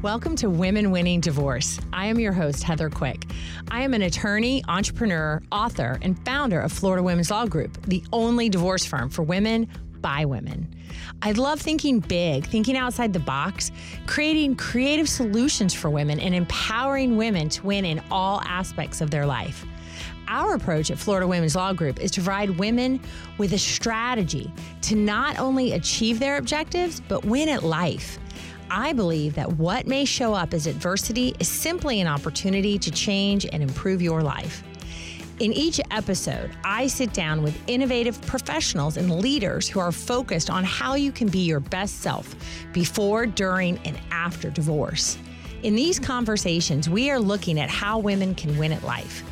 [0.00, 1.80] Welcome to Women Winning Divorce.
[1.92, 3.24] I am your host, Heather Quick.
[3.68, 8.48] I am an attorney, entrepreneur, author, and founder of Florida Women's Law Group, the only
[8.48, 9.66] divorce firm for women
[10.00, 10.72] by women.
[11.20, 13.72] I love thinking big, thinking outside the box,
[14.06, 19.26] creating creative solutions for women, and empowering women to win in all aspects of their
[19.26, 19.66] life.
[20.28, 23.00] Our approach at Florida Women's Law Group is to provide women
[23.36, 24.52] with a strategy
[24.82, 28.20] to not only achieve their objectives, but win at life.
[28.70, 33.46] I believe that what may show up as adversity is simply an opportunity to change
[33.46, 34.62] and improve your life.
[35.40, 40.64] In each episode, I sit down with innovative professionals and leaders who are focused on
[40.64, 42.34] how you can be your best self
[42.72, 45.16] before, during, and after divorce.
[45.62, 49.22] In these conversations, we are looking at how women can win at life.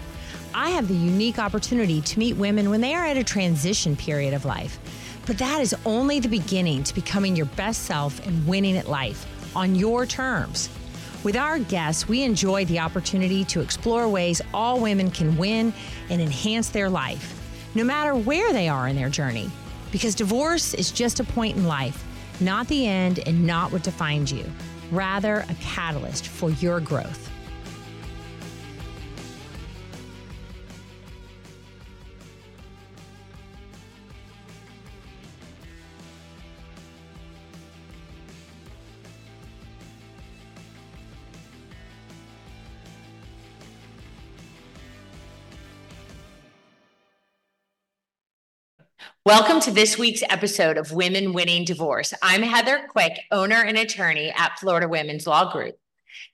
[0.55, 4.33] I have the unique opportunity to meet women when they are at a transition period
[4.33, 4.79] of life
[5.27, 9.27] but that is only the beginning to becoming your best self and winning at life
[9.57, 10.69] on your terms.
[11.25, 15.73] With our guests, we enjoy the opportunity to explore ways all women can win
[16.11, 17.35] and enhance their life,
[17.75, 19.51] no matter where they are in their journey.
[19.91, 22.05] Because divorce is just a point in life,
[22.39, 24.45] not the end and not what defines you,
[24.93, 27.26] rather, a catalyst for your growth.
[49.27, 52.15] Welcome to this week's episode of Women Winning Divorce.
[52.23, 55.75] I'm Heather Quick, owner and attorney at Florida Women's Law Group.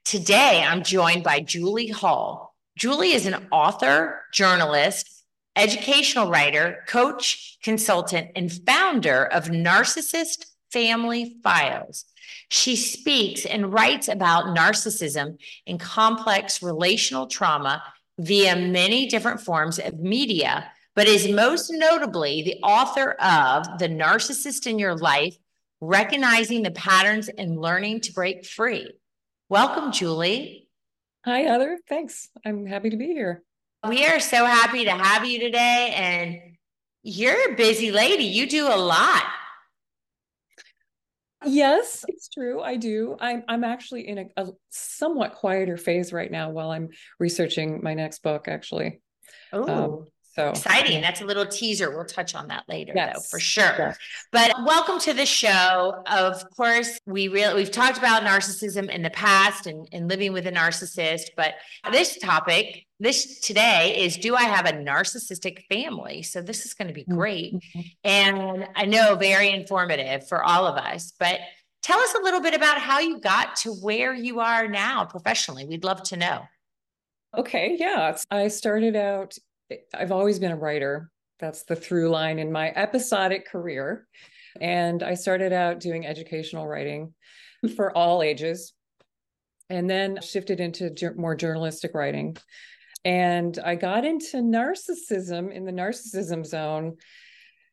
[0.04, 2.54] Today, I'm joined by Julie Hall.
[2.76, 5.24] Julie is an author, journalist,
[5.56, 12.04] educational writer, coach, consultant, and founder of Narcissist Family Files.
[12.50, 17.82] She speaks and writes about narcissism and complex relational trauma
[18.18, 24.66] via many different forms of media but is most notably the author of The Narcissist
[24.66, 25.36] in Your Life
[25.80, 28.92] Recognizing the Patterns and Learning to Break Free.
[29.48, 30.68] Welcome, Julie.
[31.24, 31.78] Hi, Heather.
[31.88, 32.28] Thanks.
[32.44, 33.42] I'm happy to be here.
[33.88, 35.92] We are so happy to have you today.
[35.96, 36.56] And
[37.02, 39.24] you're a busy lady, you do a lot.
[41.44, 42.60] Yes, it's true.
[42.60, 43.16] I do.
[43.18, 47.94] I'm I'm actually in a, a, somewhat quieter phase right now while I'm researching my
[47.94, 48.46] next book.
[48.46, 49.00] Actually,
[49.52, 51.02] oh, um, so exciting.
[51.02, 51.90] That's a little teaser.
[51.90, 53.14] We'll touch on that later yes.
[53.14, 53.96] though, for sure.
[54.30, 56.02] But welcome to the show.
[56.06, 60.46] Of course, we really we've talked about narcissism in the past and, and living with
[60.46, 61.54] a narcissist, but
[61.90, 66.22] this topic, this today is do I have a narcissistic family?
[66.22, 67.16] So this is going to be mm-hmm.
[67.16, 67.54] great.
[67.54, 67.80] Mm-hmm.
[68.04, 71.12] And I know very informative for all of us.
[71.18, 71.40] But
[71.82, 75.66] tell us a little bit about how you got to where you are now professionally.
[75.66, 76.42] We'd love to know.
[77.36, 78.16] Okay, yeah.
[78.30, 79.36] I started out
[79.94, 81.10] I've always been a writer.
[81.38, 84.06] That's the through line in my episodic career.
[84.60, 87.14] And I started out doing educational writing
[87.76, 88.74] for all ages
[89.70, 92.36] and then shifted into more journalistic writing.
[93.04, 96.96] And I got into narcissism in the narcissism zone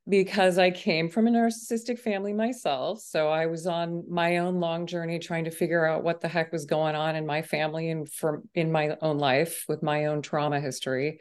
[0.08, 3.02] because I came from a narcissistic family myself.
[3.02, 6.52] So I was on my own long journey trying to figure out what the heck
[6.52, 10.24] was going on in my family and for in my own life with my own
[10.24, 11.20] trauma history.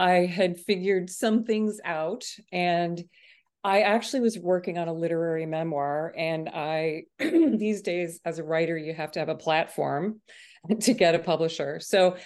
[0.00, 3.04] I had figured some things out and
[3.62, 8.78] I actually was working on a literary memoir and I these days as a writer
[8.78, 10.22] you have to have a platform
[10.80, 11.80] to get a publisher.
[11.80, 12.16] So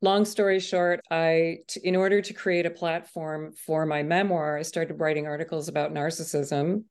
[0.00, 5.00] long story short, I in order to create a platform for my memoir, I started
[5.00, 6.84] writing articles about narcissism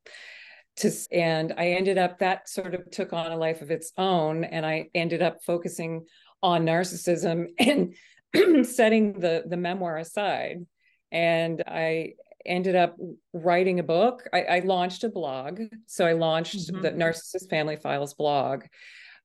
[0.75, 4.43] to and I ended up that sort of took on a life of its own
[4.43, 6.05] and I ended up focusing
[6.41, 7.95] on narcissism and
[8.63, 10.65] setting the the memoir aside
[11.11, 12.13] and i
[12.45, 12.97] ended up
[13.33, 14.27] writing a book.
[14.33, 15.61] I, I launched a blog.
[15.85, 16.81] So i launched mm-hmm.
[16.81, 18.63] the narcissist family files blog.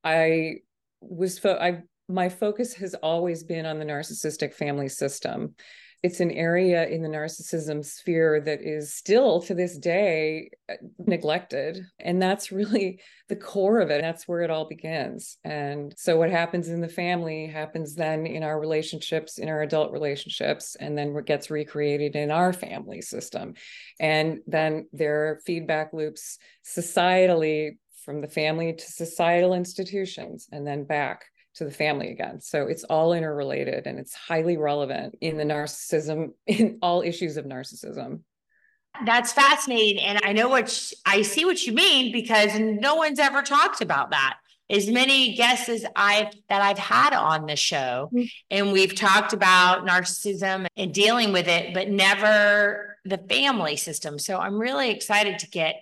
[0.05, 0.57] I
[1.01, 5.55] was fo- i my focus has always been on the narcissistic family system
[6.03, 11.85] it's an area in the narcissism sphere that is still to this day uh, neglected.
[11.99, 14.01] And that's really the core of it.
[14.01, 15.39] That's where it all begins.
[15.43, 19.93] And so what happens in the family happens then in our relationships in our adult
[19.93, 23.55] relationships and then what gets recreated in our family system.
[23.99, 30.85] And then there are feedback loops societally from the family to societal institutions and then
[30.85, 31.25] back
[31.59, 32.41] to the family again.
[32.41, 37.45] So it's all interrelated and it's highly relevant in the narcissism, in all issues of
[37.45, 38.21] narcissism.
[39.05, 40.03] That's fascinating.
[40.03, 44.11] And I know what I see what you mean because no one's ever talked about
[44.11, 44.39] that.
[44.71, 48.25] as many guests as I've that I've had on the show, mm-hmm.
[48.51, 54.19] and we've talked about narcissism and dealing with it, but never the family system.
[54.19, 55.77] So I'm really excited to get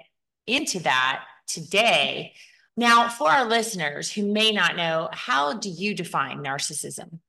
[0.46, 2.34] into that today.
[2.76, 7.20] Now, for our listeners who may not know, how do you define narcissism?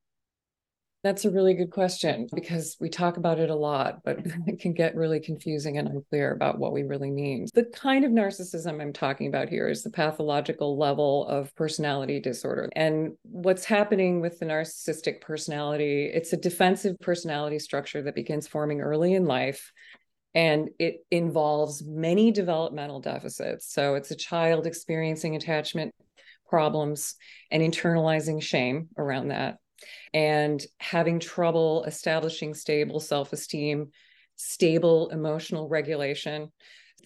[1.04, 4.48] That's a really good question because we talk about it a lot, but mm-hmm.
[4.48, 7.46] it can get really confusing and unclear about what we really mean.
[7.54, 12.68] The kind of narcissism I'm talking about here is the pathological level of personality disorder.
[12.74, 18.80] And what's happening with the narcissistic personality, it's a defensive personality structure that begins forming
[18.80, 19.72] early in life
[20.34, 23.72] and it involves many developmental deficits.
[23.72, 25.94] So it's a child experiencing attachment
[26.48, 27.16] problems
[27.50, 29.58] and internalizing shame around that
[30.12, 33.90] and having trouble establishing stable self esteem,
[34.36, 36.50] stable emotional regulation,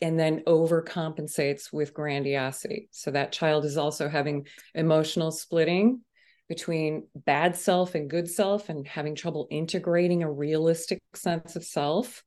[0.00, 2.88] and then overcompensates with grandiosity.
[2.92, 6.00] So that child is also having emotional splitting
[6.48, 12.22] between bad self and good self and having trouble integrating a realistic sense of self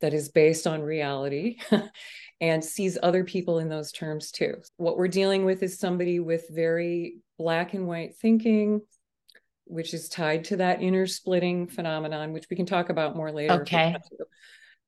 [0.00, 1.58] that is based on reality
[2.40, 4.54] and sees other people in those terms too.
[4.76, 8.80] What we're dealing with is somebody with very black and white thinking,
[9.64, 13.62] which is tied to that inner splitting phenomenon, which we can talk about more later.
[13.62, 13.96] Okay.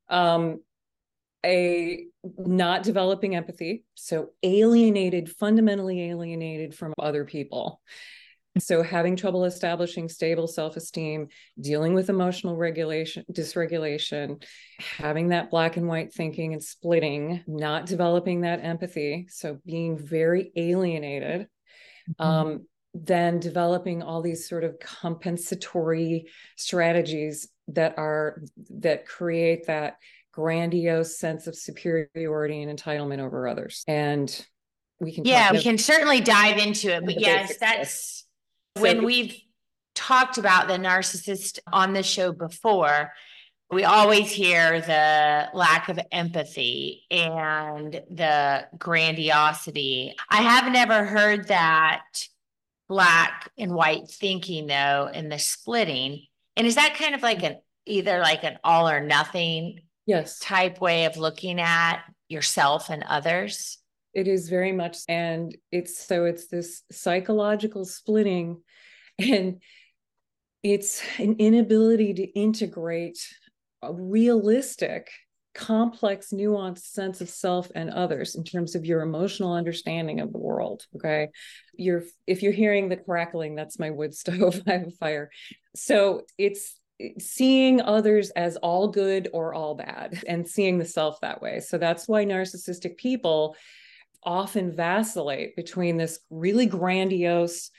[0.09, 0.61] Um,
[1.45, 2.07] a
[2.39, 7.81] not developing empathy, so alienated, fundamentally alienated from other people.
[8.59, 11.29] So having trouble establishing stable self-esteem,
[11.61, 14.43] dealing with emotional regulation, dysregulation,
[14.79, 20.53] having that black and white thinking and splitting, not developing that empathy, so being very
[20.57, 21.49] alienated.
[22.09, 22.23] Mm-hmm.
[22.23, 22.67] Um,
[23.05, 29.99] then developing all these sort of compensatory strategies that are that create that
[30.33, 34.47] grandiose sense of superiority and entitlement over others and
[35.01, 38.26] we can yeah we can certainly dive into it but yes that's
[38.79, 39.41] when we've
[39.95, 43.13] talked about the narcissist on the show before
[43.71, 50.15] we always hear the lack of empathy and the grandiosity.
[50.31, 52.03] I have never heard that
[52.89, 56.27] black and white thinking though and the splitting.
[56.57, 57.57] And is that kind of like an
[57.87, 60.39] either like an all or nothing yes.
[60.39, 63.79] type way of looking at yourself and others?
[64.15, 68.63] It is very much and it's so it's this psychological splitting
[69.19, 69.61] and
[70.63, 73.19] it's an inability to integrate
[73.83, 75.09] a realistic
[75.55, 80.39] complex, nuanced sense of self and others in terms of your emotional understanding of the
[80.39, 80.85] world.
[80.95, 81.29] Okay.
[81.75, 84.61] You're if you're hearing the crackling, that's my wood stove.
[84.67, 85.31] I have a fire.
[85.75, 86.79] So it's
[87.19, 91.61] seeing others as all good or all bad and seeing the self that way.
[91.61, 93.57] So that's why narcissistic people
[94.23, 97.71] often vacillate between this really grandiose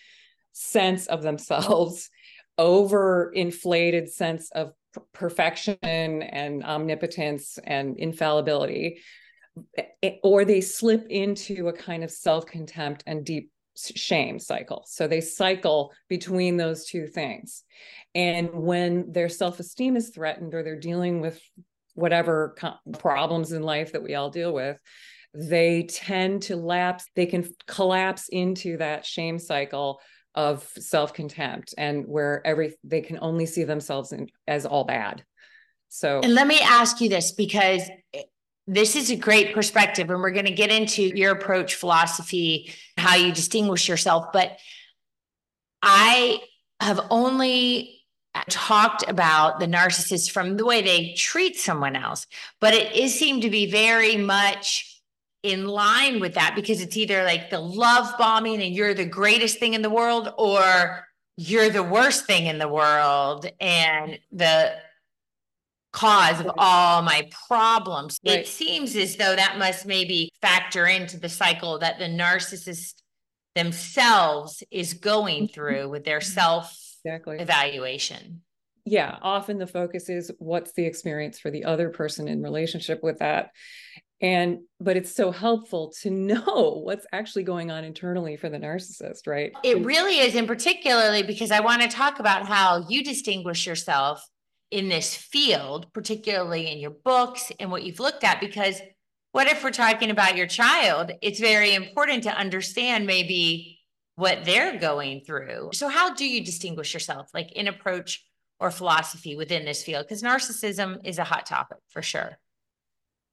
[0.57, 2.09] sense of themselves
[2.57, 4.71] over inflated sense of
[5.13, 9.00] perfection and omnipotence and infallibility
[9.77, 14.83] eh, eh, or they slip into a kind of self-contempt and deep shame cycle.
[14.88, 17.63] So they cycle between those two things.
[18.15, 21.39] And when their self-esteem is threatened or they're dealing with
[21.94, 22.56] whatever
[22.98, 24.80] problems in life that we all deal with
[25.33, 30.00] they tend to lapse they can collapse into that shame cycle
[30.38, 35.26] of self-contempt and where every they can only see themselves in, as all bad.
[35.90, 37.81] So and let me ask you this because
[38.68, 43.16] this is a great perspective and we're going to get into your approach philosophy how
[43.16, 44.57] you distinguish yourself but
[45.81, 46.38] i
[46.81, 48.02] have only
[48.50, 52.28] talked about the narcissist from the way they treat someone else
[52.59, 54.96] but it is seemed to be very much
[55.44, 59.59] in line with that because it's either like the love bombing and you're the greatest
[59.59, 61.06] thing in the world or
[61.37, 64.73] you're the worst thing in the world and the
[65.94, 68.19] cause of all my problems.
[68.25, 68.39] Right.
[68.39, 72.95] It seems as though that must maybe factor into the cycle that the narcissist
[73.56, 75.53] themselves is going mm-hmm.
[75.53, 77.39] through with their self exactly.
[77.39, 78.41] evaluation.
[78.85, 83.19] Yeah, often the focus is what's the experience for the other person in relationship with
[83.19, 83.51] that
[84.21, 89.28] and but it's so helpful to know what's actually going on internally for the narcissist
[89.28, 89.52] right?
[89.64, 94.26] It really is in particularly because i want to talk about how you distinguish yourself
[94.71, 98.81] in this field particularly in your books and what you've looked at because
[99.38, 101.12] what if we're talking about your child?
[101.21, 103.80] It's very important to understand maybe
[104.16, 105.69] what they're going through.
[105.74, 108.26] So how do you distinguish yourself like in approach
[108.59, 110.07] or philosophy within this field?
[110.07, 112.40] Because narcissism is a hot topic for sure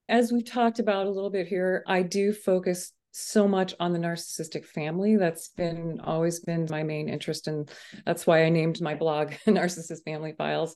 [0.08, 3.98] as we've talked about a little bit here, I do focus so much on the
[3.98, 5.16] narcissistic family.
[5.16, 7.70] That's been always been my main interest, and
[8.04, 10.74] that's why I named my blog "Narcissist Family Files."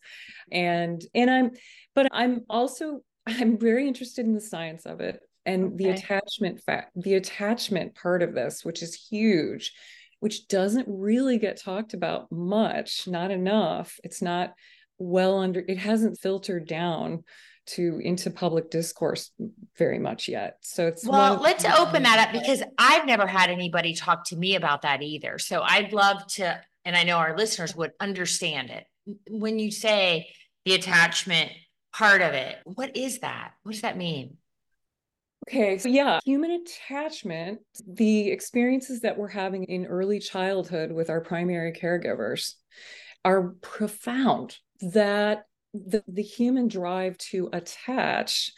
[0.52, 1.50] And and I'm,
[1.94, 5.76] but I'm also I'm very interested in the science of it and okay.
[5.76, 9.72] the attachment fact, the attachment part of this, which is huge,
[10.20, 13.98] which doesn't really get talked about much, not enough.
[14.04, 14.52] It's not
[14.98, 15.64] well under.
[15.66, 17.24] It hasn't filtered down
[17.68, 19.30] to into public discourse
[19.76, 20.56] very much yet.
[20.62, 24.56] So it's well, let's open that up because I've never had anybody talk to me
[24.56, 25.38] about that either.
[25.38, 28.84] So I'd love to, and I know our listeners would understand it.
[29.30, 30.28] When you say
[30.64, 31.50] the attachment
[31.92, 33.52] part of it, what is that?
[33.62, 34.36] What does that mean?
[35.48, 41.22] Okay, so yeah, human attachment, the experiences that we're having in early childhood with our
[41.22, 42.54] primary caregivers
[43.24, 44.56] are profound.
[44.80, 45.44] That
[45.74, 48.52] the, the human drive to attach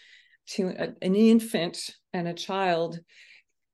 [0.49, 3.00] to a, an infant and a child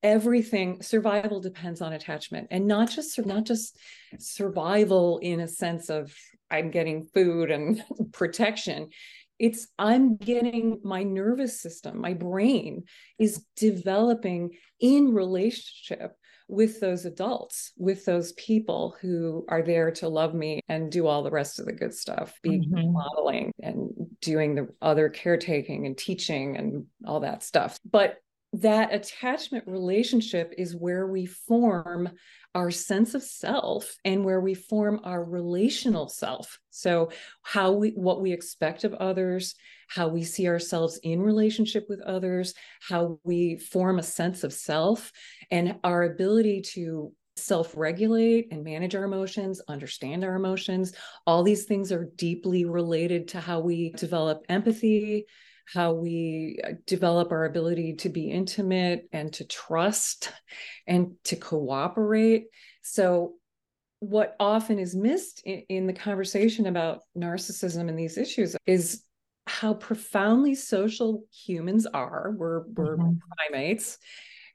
[0.03, 2.47] everything survival depends on attachment.
[2.51, 3.77] And not just not just
[4.19, 6.15] survival in a sense of
[6.51, 8.91] i'm getting food and protection.
[9.39, 12.85] It's i'm getting my nervous system my brain
[13.19, 14.51] is developing
[14.81, 16.13] in relationship
[16.49, 21.23] with those adults, with those people who are there to love me and do all
[21.23, 22.93] the rest of the good stuff, be mm-hmm.
[22.93, 27.79] modeling and doing the other caretaking and teaching and all that stuff.
[27.91, 28.17] But
[28.53, 32.11] that attachment relationship is where we form
[32.57, 37.11] our sense of self and where we form our relational self so
[37.43, 39.55] how we what we expect of others
[39.89, 45.13] how we see ourselves in relationship with others, how we form a sense of self,
[45.51, 50.93] and our ability to self regulate and manage our emotions, understand our emotions.
[51.27, 55.27] All these things are deeply related to how we develop empathy,
[55.73, 60.33] how we uh, develop our ability to be intimate and to trust
[60.87, 62.47] and to cooperate.
[62.83, 63.35] So,
[64.01, 69.03] what often is missed in, in the conversation about narcissism and these issues is
[69.47, 72.35] how profoundly social humans are.
[72.37, 73.15] We're, we're mm-hmm.
[73.51, 73.99] primates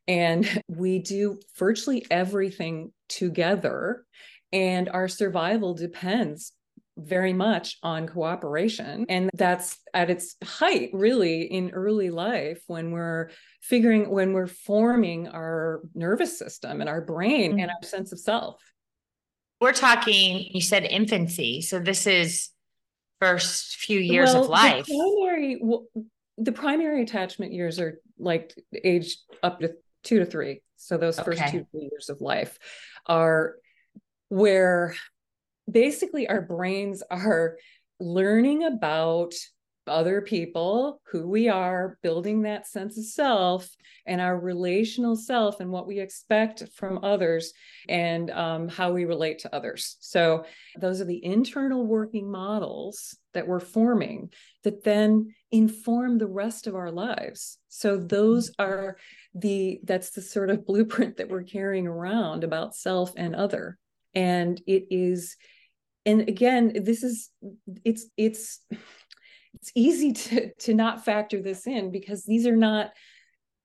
[0.07, 4.05] and we do virtually everything together.
[4.51, 6.53] And our survival depends
[6.97, 9.05] very much on cooperation.
[9.09, 13.29] And that's at its height, really, in early life when we're
[13.61, 17.59] figuring, when we're forming our nervous system and our brain mm-hmm.
[17.59, 18.61] and our sense of self.
[19.59, 21.61] We're talking, you said infancy.
[21.61, 22.49] So this is
[23.19, 24.85] first few years well, of life.
[24.87, 25.85] The primary, well,
[26.37, 30.61] the primary attachment years are like age up to two to three.
[30.77, 31.35] So those okay.
[31.35, 32.57] first two years of life
[33.05, 33.55] are
[34.29, 34.95] where
[35.69, 37.57] basically our brains are
[37.99, 39.33] learning about
[39.87, 43.69] other people, who we are, building that sense of self
[44.05, 47.53] and our relational self and what we expect from others
[47.89, 49.97] and um, how we relate to others.
[49.99, 50.45] So,
[50.79, 54.31] those are the internal working models that we're forming
[54.63, 57.57] that then inform the rest of our lives.
[57.67, 58.97] So, those are
[59.33, 63.77] the that's the sort of blueprint that we're carrying around about self and other.
[64.13, 65.35] And it is,
[66.05, 67.29] and again, this is,
[67.85, 68.59] it's, it's,
[69.53, 72.91] it's easy to to not factor this in because these are not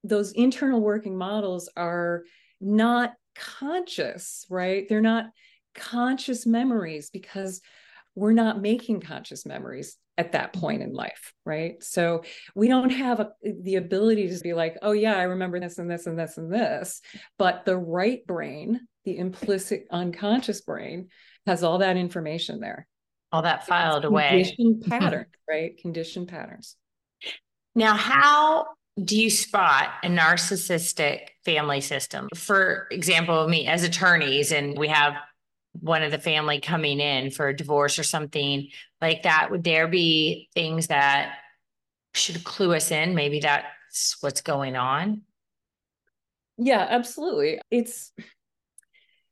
[0.04, 2.24] those internal working models are
[2.60, 4.88] not conscious right?
[4.88, 5.26] They're not
[5.74, 7.60] conscious memories because
[8.14, 12.22] we're not making conscious memories at that point in life right so
[12.54, 15.90] we don't have a, the ability to be like oh yeah i remember this and
[15.90, 17.00] this and this and this
[17.38, 21.08] but the right brain the implicit unconscious brain
[21.46, 22.86] has all that information there
[23.32, 24.28] all that filed away.
[24.56, 25.76] Condition pattern, right?
[25.78, 26.76] Condition patterns.
[27.74, 28.66] Now, how
[29.02, 32.28] do you spot a narcissistic family system?
[32.34, 35.14] For example, me as attorneys, and we have
[35.80, 38.68] one of the family coming in for a divorce or something
[39.00, 39.50] like that.
[39.50, 41.38] Would there be things that
[42.14, 43.14] should clue us in?
[43.14, 45.22] Maybe that's what's going on.
[46.58, 47.60] Yeah, absolutely.
[47.70, 48.12] It's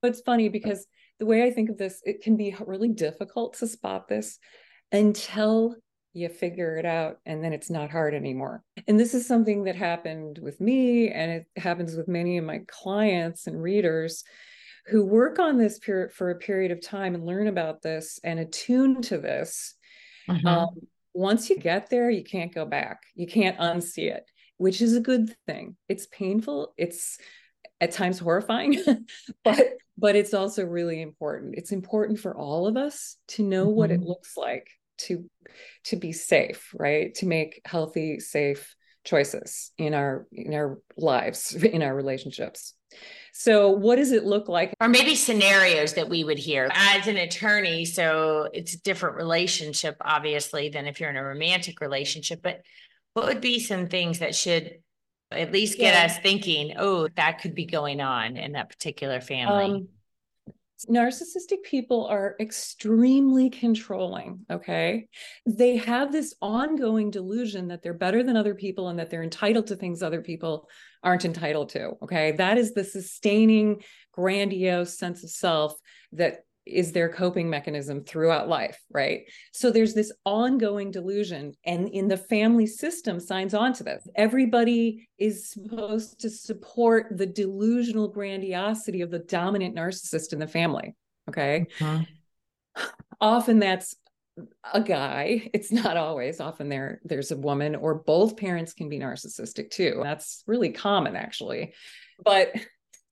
[0.02, 0.86] it's funny because
[1.18, 4.38] the way I think of this, it can be really difficult to spot this
[4.92, 5.76] until
[6.12, 8.62] you figure it out and then it's not hard anymore.
[8.86, 12.60] And this is something that happened with me and it happens with many of my
[12.68, 14.24] clients and readers
[14.87, 18.38] who work on this period for a period of time and learn about this and
[18.38, 19.75] attune to this.
[20.29, 20.47] Mm-hmm.
[20.47, 20.69] Um,
[21.14, 23.03] once you get there, you can't go back.
[23.14, 25.76] You can't unsee it, which is a good thing.
[25.88, 26.75] It's painful.
[26.76, 27.19] It's
[27.81, 28.83] at times horrifying,
[29.45, 29.61] but
[29.97, 31.55] but it's also really important.
[31.57, 33.76] It's important for all of us to know mm-hmm.
[33.76, 34.09] what it mm-hmm.
[34.09, 35.29] looks like to
[35.85, 37.14] to be safe, right?
[37.17, 42.75] To make healthy, safe choices in our in our lives in our relationships.
[43.32, 44.73] So what does it look like?
[44.80, 46.70] Or maybe scenarios that we would hear.
[46.73, 51.80] As an attorney so it's a different relationship obviously than if you're in a romantic
[51.80, 52.62] relationship but
[53.14, 54.78] what would be some things that should
[55.30, 56.04] at least get yeah.
[56.04, 59.64] us thinking oh that could be going on in that particular family?
[59.64, 59.88] Um,
[60.88, 65.09] narcissistic people are extremely controlling okay?
[65.47, 69.69] They have this ongoing delusion that they're better than other people and that they're entitled
[69.69, 70.69] to things other people
[71.02, 72.33] aren't entitled to okay?
[72.33, 75.75] That is the sustaining grandiose sense of self
[76.12, 79.23] that is their coping mechanism throughout life, right?
[79.52, 84.06] So there's this ongoing delusion, and in the family system signs on to this.
[84.14, 90.94] Everybody is supposed to support the delusional grandiosity of the dominant narcissist in the family.
[91.28, 91.66] Okay.
[91.78, 92.83] Mm-hmm.
[93.21, 93.97] Often that's
[94.73, 98.99] a guy it's not always often there there's a woman or both parents can be
[98.99, 101.73] narcissistic too that's really common actually
[102.25, 102.52] but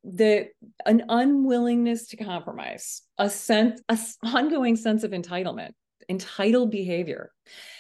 [0.05, 0.49] the
[0.85, 5.71] an unwillingness to compromise a sense a ongoing sense of entitlement
[6.09, 7.31] entitled behavior.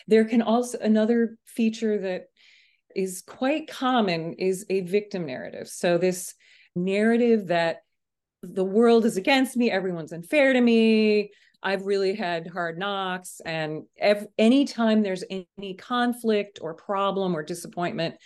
[0.07, 2.27] There can also another feature that
[2.95, 5.69] is quite common is a victim narrative.
[5.69, 6.35] So this
[6.77, 7.79] narrative that
[8.43, 11.31] the world is against me everyone's unfair to me
[11.63, 18.17] i've really had hard knocks and ev- anytime there's any conflict or problem or disappointment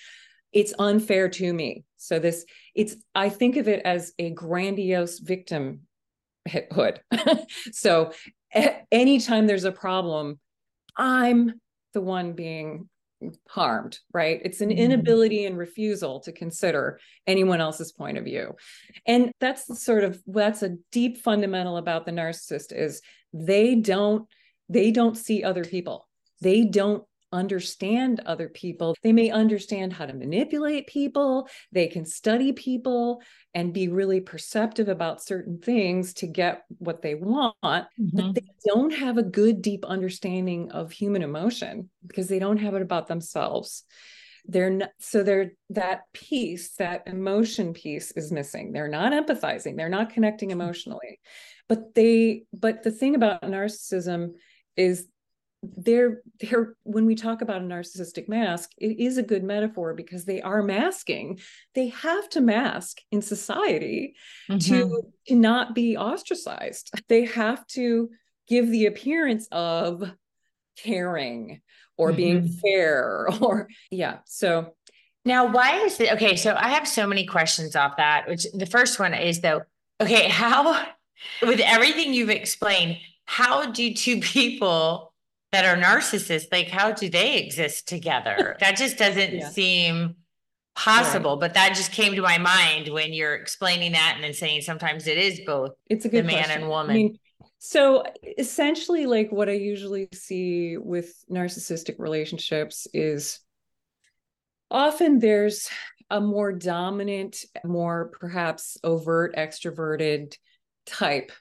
[0.57, 1.85] it's unfair to me.
[1.99, 5.79] So this it's I think of it as a grandiose victimhood.
[7.73, 8.13] so
[8.55, 10.41] a- anytime there's a problem,
[10.97, 11.61] I'm
[11.93, 12.89] the one being
[13.51, 14.41] harmed, right?
[14.43, 14.79] It's an mm-hmm.
[14.79, 18.55] inability and refusal to consider anyone else's point of view.
[19.07, 23.03] And that's sort of that's a deep fundamental about the narcissist is
[23.35, 24.27] they don't
[24.71, 26.09] they don't see other people.
[26.41, 27.05] They don't
[27.37, 28.97] understand other people.
[29.03, 31.49] They may understand how to manipulate people.
[31.71, 33.21] They can study people
[33.55, 37.55] and be really perceptive about certain things to get what they want.
[37.63, 38.09] Mm-hmm.
[38.15, 42.75] But they don't have a good, deep understanding of human emotion because they don't have
[42.75, 43.85] it about themselves.
[44.49, 48.73] They're not, so they're that piece, that emotion piece is missing.
[48.73, 50.61] They're not empathizing, they're not connecting mm-hmm.
[50.61, 51.21] emotionally.
[51.69, 54.35] But they, but the thing about narcissism
[54.77, 55.09] is
[55.63, 60.25] they're they're when we talk about a narcissistic mask it is a good metaphor because
[60.25, 61.39] they are masking
[61.75, 64.15] they have to mask in society
[64.51, 64.59] mm-hmm.
[64.59, 68.11] to, to not be ostracized they have to
[68.49, 70.11] give the appearance of
[70.77, 71.61] caring
[71.97, 72.17] or mm-hmm.
[72.17, 74.75] being fair or yeah so
[75.25, 78.67] now why is it okay so i have so many questions off that which the
[78.67, 79.63] first one is though
[80.01, 80.87] okay how
[81.43, 85.13] with everything you've explained how do two people
[85.57, 88.57] that are narcissists, like how do they exist together?
[88.61, 89.49] that just doesn't yeah.
[89.49, 90.17] seem
[90.75, 91.33] possible.
[91.33, 91.41] Right.
[91.41, 95.07] But that just came to my mind when you're explaining that and then saying sometimes
[95.07, 95.71] it is both.
[95.89, 96.61] It's a good man question.
[96.63, 96.91] and woman.
[96.91, 97.19] I mean,
[97.59, 98.05] so
[98.37, 103.41] essentially, like what I usually see with narcissistic relationships is
[104.71, 105.71] often there's
[106.11, 110.37] a more dominant, more perhaps overt, extroverted
[110.85, 111.33] type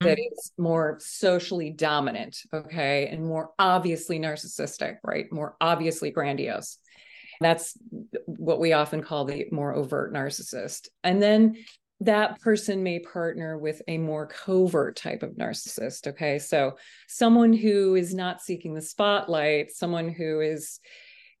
[0.00, 0.62] that mm-hmm.
[0.62, 5.26] more socially dominant, okay, and more obviously narcissistic, right?
[5.32, 6.78] More obviously grandiose.
[7.40, 7.76] That's
[8.26, 10.88] what we often call the more overt narcissist.
[11.04, 11.56] And then
[12.00, 16.38] that person may partner with a more covert type of narcissist, okay?
[16.38, 16.76] So
[17.08, 20.78] someone who is not seeking the spotlight, someone who is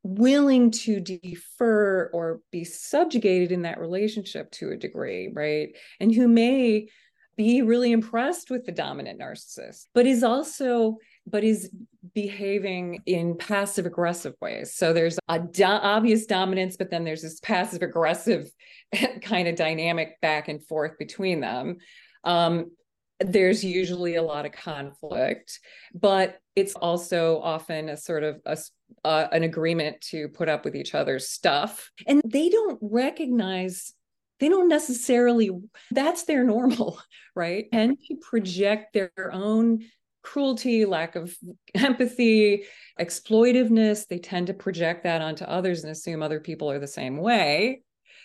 [0.02, 5.70] willing to defer or be subjugated in that relationship to a degree, right?
[6.00, 6.88] And who may
[7.36, 11.70] be really impressed with the dominant narcissist, but is also but is
[12.14, 14.74] behaving in passive aggressive ways.
[14.74, 18.48] So there's a do- obvious dominance, but then there's this passive aggressive
[19.22, 21.78] kind of dynamic back and forth between them.
[22.22, 22.70] Um,
[23.18, 25.58] there's usually a lot of conflict,
[25.94, 28.58] but it's also often a sort of a,
[29.04, 31.90] uh, an agreement to put up with each other's stuff.
[32.06, 33.94] And they don't recognize
[34.38, 35.50] they don't necessarily
[35.90, 36.98] that's their normal
[37.36, 37.66] right?
[37.70, 39.84] And to project their own
[40.22, 41.36] cruelty lack of
[41.74, 42.64] empathy
[42.98, 44.08] exploitiveness.
[44.08, 47.82] They tend to project that onto others and assume other people are the same way.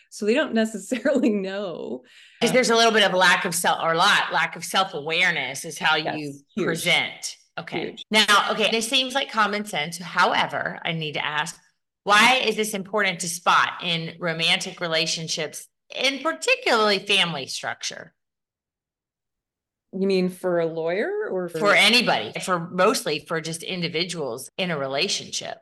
[0.10, 2.02] So they don't necessarily know
[2.40, 4.64] because um, there's a little bit of lack of self or a lot lack of
[4.64, 6.66] self-awareness is how yes, you huge.
[6.66, 7.38] present.
[7.60, 7.88] Okay.
[7.88, 8.06] Huge.
[8.10, 9.98] now okay this seems like common sense.
[9.98, 11.60] However i need to ask
[12.06, 18.14] why is this important to spot in romantic relationships and particularly family structure.
[19.94, 24.72] You mean for a lawyer or for, for anybody, for mostly for just individuals in
[24.72, 25.58] a relationship?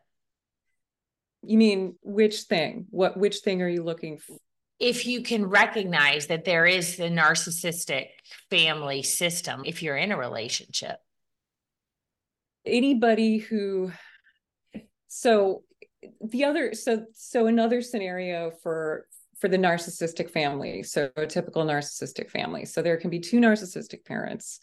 [1.42, 2.86] You mean which thing?
[2.92, 4.38] What which thing are you looking for?
[4.80, 8.08] If you can recognize that there is the narcissistic
[8.50, 10.98] family system if you're in a relationship.
[12.66, 13.92] Anybody who
[15.08, 15.64] so
[16.22, 19.08] the other so so another scenario for
[19.40, 22.66] for the narcissistic family so a typical narcissistic family.
[22.66, 24.60] So there can be two narcissistic parents.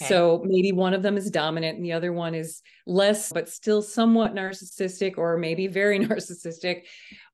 [0.00, 0.08] Okay.
[0.08, 3.80] so maybe one of them is dominant and the other one is less but still
[3.80, 6.82] somewhat narcissistic or maybe very narcissistic.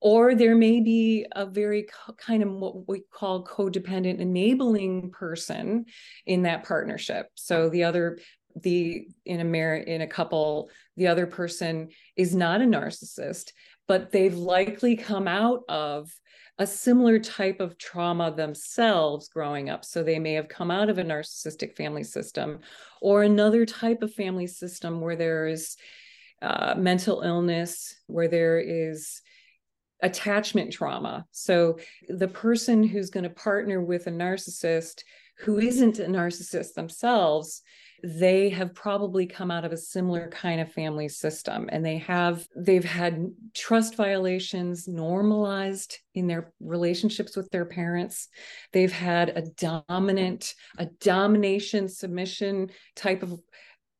[0.00, 1.86] Or there may be a very
[2.18, 5.86] kind of what we call codependent enabling person
[6.26, 7.28] in that partnership.
[7.34, 8.18] So the other
[8.62, 13.50] the in a marriage in a couple the other person is not a narcissist
[13.88, 16.08] but they've likely come out of
[16.58, 19.84] a similar type of trauma themselves growing up.
[19.84, 22.60] So they may have come out of a narcissistic family system
[23.00, 25.76] or another type of family system where there is
[26.42, 29.20] uh, mental illness where there is
[30.02, 31.24] attachment trauma.
[31.32, 35.02] So the person who's going to partner with a narcissist
[35.38, 37.62] who isn't a narcissist themselves
[38.04, 42.46] they have probably come out of a similar kind of family system and they have
[42.54, 48.28] they've had trust violations normalized in their relationships with their parents.
[48.74, 53.40] They've had a dominant a domination submission type of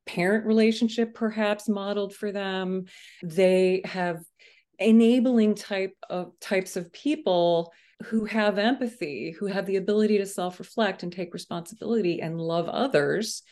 [0.04, 2.84] parent relationship perhaps modeled for them.
[3.22, 4.22] They have
[4.78, 11.02] enabling type of types of people who have empathy who have the ability to self-reflect
[11.02, 13.42] and take responsibility and love others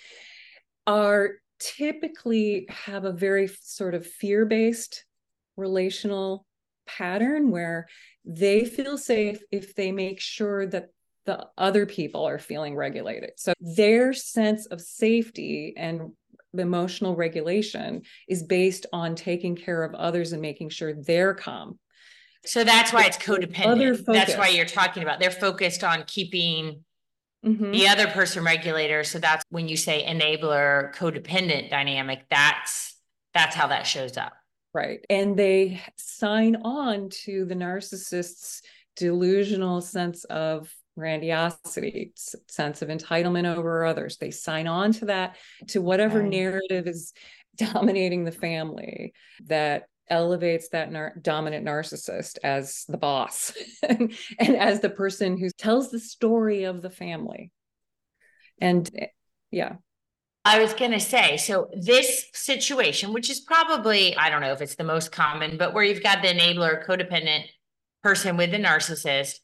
[0.86, 5.04] are typically have a very sort of fear based
[5.56, 6.44] relational
[6.86, 7.86] pattern where
[8.24, 10.88] they feel safe if they make sure that
[11.24, 13.30] the other people are feeling regulated.
[13.36, 16.12] So their sense of safety and
[16.52, 21.78] emotional regulation is based on taking care of others and making sure they're calm.
[22.44, 24.04] So that's why it's codependent.
[24.04, 26.84] That's why you're talking about they're focused on keeping
[27.44, 27.72] Mm-hmm.
[27.72, 29.02] The other person regulator.
[29.04, 32.96] So that's when you say enabler codependent dynamic, that's
[33.34, 34.34] that's how that shows up.
[34.74, 35.04] Right.
[35.10, 38.62] And they sign on to the narcissist's
[38.96, 42.12] delusional sense of grandiosity,
[42.48, 44.18] sense of entitlement over others.
[44.18, 45.36] They sign on to that,
[45.68, 47.12] to whatever narrative is
[47.56, 49.12] dominating the family
[49.44, 53.52] that elevates that nar- dominant narcissist as the boss
[53.88, 57.50] and, and as the person who tells the story of the family.
[58.60, 59.06] And eh,
[59.50, 59.76] yeah.
[60.44, 64.60] I was going to say, so this situation, which is probably, I don't know if
[64.60, 67.44] it's the most common, but where you've got the enabler, codependent
[68.02, 69.36] person with the narcissist,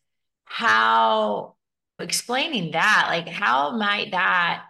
[0.45, 1.55] how
[2.01, 4.65] explaining that, like, how might that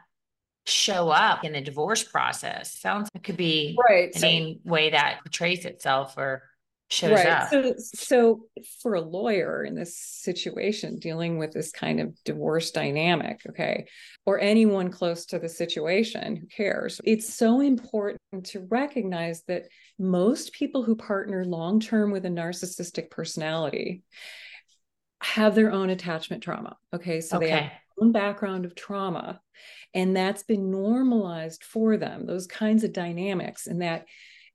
[0.68, 2.78] show up in the divorce process.
[2.78, 4.10] Sounds like it could be right.
[4.22, 6.42] any so, way that portrays itself or
[6.90, 7.26] shows right.
[7.26, 7.50] up.
[7.50, 8.40] So, so
[8.82, 13.86] for a lawyer in this situation, dealing with this kind of divorce dynamic, okay,
[14.26, 19.64] or anyone close to the situation who cares, it's so important to recognize that
[19.98, 24.02] most people who partner long term with a narcissistic personality
[25.20, 26.76] have their own attachment trauma.
[26.94, 27.20] Okay.
[27.20, 27.46] So okay.
[27.46, 29.40] they have own background of trauma
[29.94, 34.06] and that's been normalized for them those kinds of dynamics and that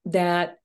[0.05, 0.57] that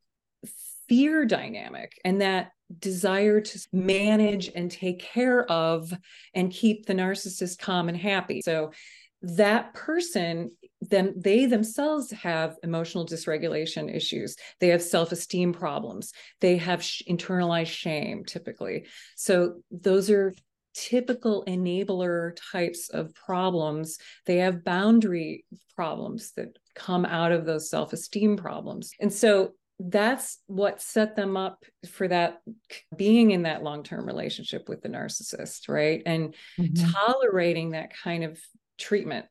[0.88, 5.92] fear dynamic and that desire to manage and take care of
[6.34, 8.42] and keep the narcissist calm and happy.
[8.42, 8.72] So
[9.22, 14.36] that person then they themselves have emotional dysregulation issues.
[14.60, 16.12] They have self-esteem problems.
[16.40, 18.86] They have sh- internalized shame typically.
[19.16, 20.34] So those are
[20.78, 23.98] typical enabler types of problems.
[24.26, 28.92] They have boundary problems that come out of those self esteem problems.
[29.00, 32.40] And so that's what set them up for that
[32.96, 36.02] being in that long term relationship with the narcissist, right?
[36.04, 36.90] And mm-hmm.
[36.90, 38.38] tolerating that kind of
[38.78, 39.26] treatment.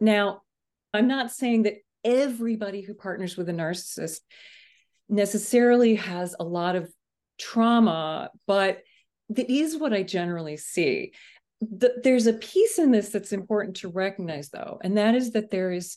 [0.00, 0.42] Now,
[0.92, 4.20] I'm not saying that everybody who partners with a narcissist
[5.08, 6.92] necessarily has a lot of
[7.38, 8.82] trauma, but
[9.30, 11.12] that is what I generally see.
[11.60, 15.50] The, there's a piece in this that's important to recognize, though, and that is that
[15.50, 15.96] there is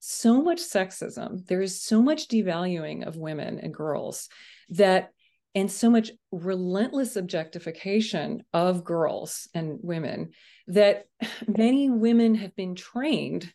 [0.00, 4.28] so much sexism, there is so much devaluing of women and girls
[4.70, 5.10] that,
[5.54, 10.30] and so much relentless objectification of girls and women
[10.68, 11.04] that
[11.46, 13.52] many women have been trained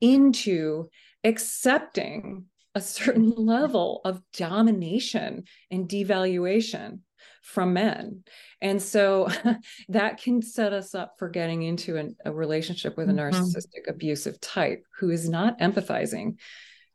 [0.00, 0.88] into
[1.24, 7.00] accepting a certain level of domination and devaluation
[7.46, 8.24] from men.
[8.60, 9.28] And so
[9.88, 13.34] that can set us up for getting into an, a relationship with a mm-hmm.
[13.34, 16.38] narcissistic abusive type who is not empathizing,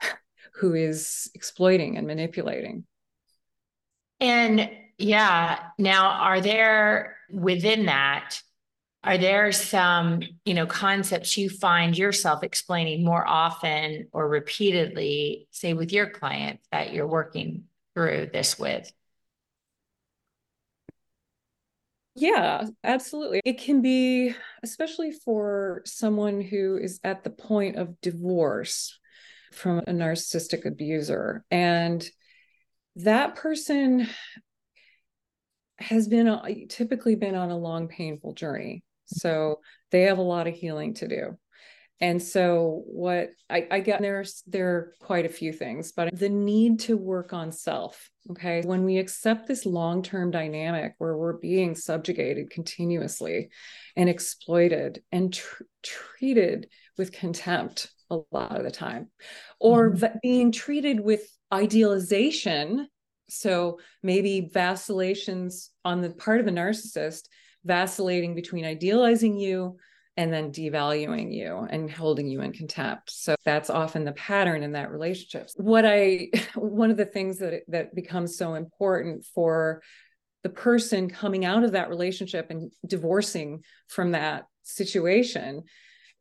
[0.55, 2.83] who is exploiting and manipulating.
[4.19, 8.41] And yeah, now are there within that,
[9.03, 15.73] are there some, you know, concepts you find yourself explaining more often or repeatedly, say
[15.73, 17.63] with your client that you're working
[17.95, 18.91] through this with?
[22.15, 23.41] Yeah, absolutely.
[23.45, 28.99] It can be, especially for someone who is at the point of divorce
[29.53, 31.45] from a narcissistic abuser.
[31.49, 32.05] And
[32.97, 34.07] that person
[35.79, 38.83] has been uh, typically been on a long, painful journey.
[39.05, 41.37] So they have a lot of healing to do.
[42.01, 46.29] And so what I, I get there's there are quite a few things, but the
[46.29, 48.09] need to work on self.
[48.31, 48.61] Okay.
[48.63, 53.49] When we accept this long-term dynamic where we're being subjugated continuously
[53.95, 59.09] and exploited and tr- treated with contempt a lot of the time,
[59.59, 60.17] or mm-hmm.
[60.21, 61.21] being treated with
[61.53, 62.87] idealization.
[63.29, 67.27] So maybe vacillations on the part of the narcissist,
[67.63, 69.77] vacillating between idealizing you
[70.21, 73.09] and then devaluing you and holding you in contempt.
[73.09, 75.49] So that's often the pattern in that relationship.
[75.55, 79.81] What I one of the things that that becomes so important for
[80.43, 85.63] the person coming out of that relationship and divorcing from that situation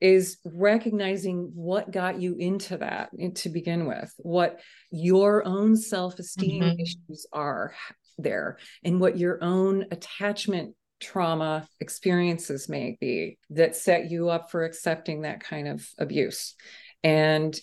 [0.01, 4.61] is recognizing what got you into that to begin with, what
[4.91, 6.81] your own self esteem mm-hmm.
[6.81, 7.75] issues are
[8.17, 14.65] there, and what your own attachment trauma experiences may be that set you up for
[14.65, 16.55] accepting that kind of abuse.
[17.03, 17.59] And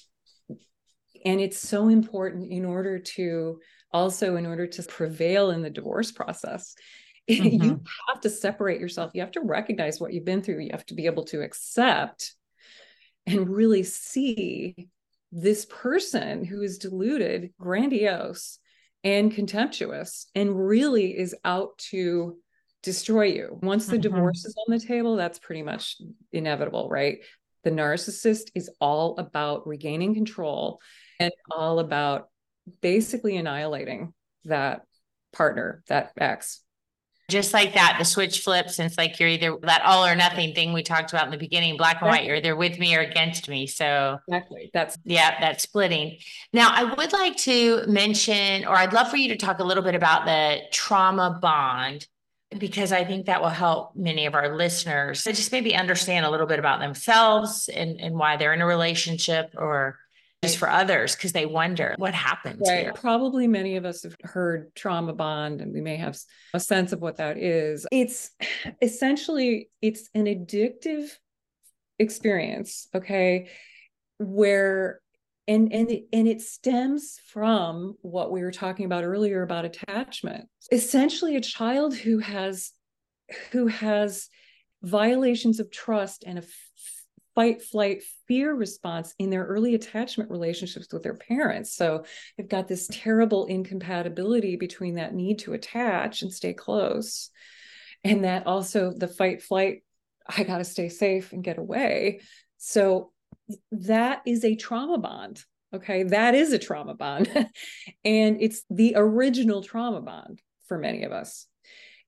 [1.25, 3.59] and it's so important in order to
[3.91, 6.75] also in order to prevail in the divorce process
[7.29, 7.63] mm-hmm.
[7.63, 9.11] you have to separate yourself.
[9.13, 10.59] You have to recognize what you've been through.
[10.59, 12.33] You have to be able to accept
[13.25, 14.87] and really see
[15.33, 18.59] this person who is deluded grandiose
[19.03, 22.37] and contemptuous and really is out to
[22.83, 23.57] destroy you.
[23.61, 24.01] Once the mm-hmm.
[24.01, 25.97] divorce is on the table, that's pretty much
[26.31, 27.19] inevitable, right?
[27.63, 30.79] The narcissist is all about regaining control
[31.19, 32.29] and all about
[32.81, 34.13] basically annihilating
[34.45, 34.81] that
[35.33, 36.61] partner, that ex.
[37.29, 40.53] Just like that, the switch flips, and it's like you're either that all or nothing
[40.53, 43.01] thing we talked about in the beginning, black and white, you're either with me or
[43.01, 43.67] against me.
[43.67, 44.69] So exactly.
[44.73, 46.19] That's yeah, that's splitting.
[46.53, 49.83] Now I would like to mention, or I'd love for you to talk a little
[49.83, 52.07] bit about the trauma bond
[52.57, 56.29] because I think that will help many of our listeners to just maybe understand a
[56.29, 59.99] little bit about themselves and, and why they're in a relationship or
[60.43, 62.83] just for others because they wonder what happens right.
[62.83, 62.93] here.
[62.93, 66.17] Probably many of us have heard trauma bond and we may have
[66.53, 67.85] a sense of what that is.
[67.91, 68.31] It's
[68.81, 71.09] essentially it's an addictive
[71.99, 73.49] experience, okay,
[74.19, 75.01] where
[75.47, 80.47] and and it, and it stems from what we were talking about earlier about attachment.
[80.71, 82.71] Essentially a child who has
[83.51, 84.29] who has
[84.83, 86.43] violations of trust and a
[87.35, 91.75] fight flight fear response in their early attachment relationships with their parents.
[91.75, 92.03] So
[92.35, 97.29] they've got this terrible incompatibility between that need to attach and stay close
[98.03, 99.83] and that also the fight flight
[100.29, 102.21] i got to stay safe and get away.
[102.57, 103.11] So
[103.71, 105.43] that is a trauma bond.
[105.73, 106.03] Okay.
[106.03, 107.27] That is a trauma bond.
[108.05, 111.45] and it's the original trauma bond for many of us.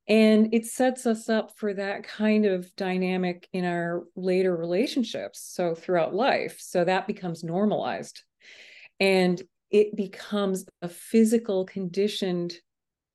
[0.07, 5.41] And it sets us up for that kind of dynamic in our later relationships.
[5.53, 6.57] So throughout life.
[6.59, 8.23] So that becomes normalized.
[8.99, 12.55] And it becomes a physical conditioned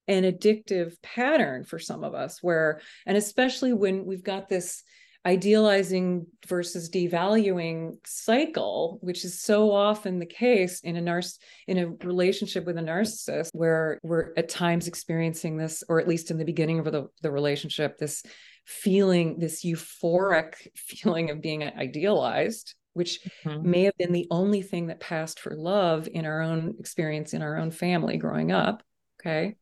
[0.06, 4.82] and addictive pattern for some of us where and especially when we've got this
[5.26, 12.06] idealizing versus devaluing cycle which is so often the case in a nurse in a
[12.06, 16.44] relationship with a narcissist where we're at times experiencing this or at least in the
[16.44, 18.22] beginning of the, the relationship this
[18.66, 23.68] feeling this euphoric feeling of being idealized which mm-hmm.
[23.68, 27.40] may have been the only thing that passed for love in our own experience in
[27.40, 28.82] our own family growing up
[29.20, 29.56] okay?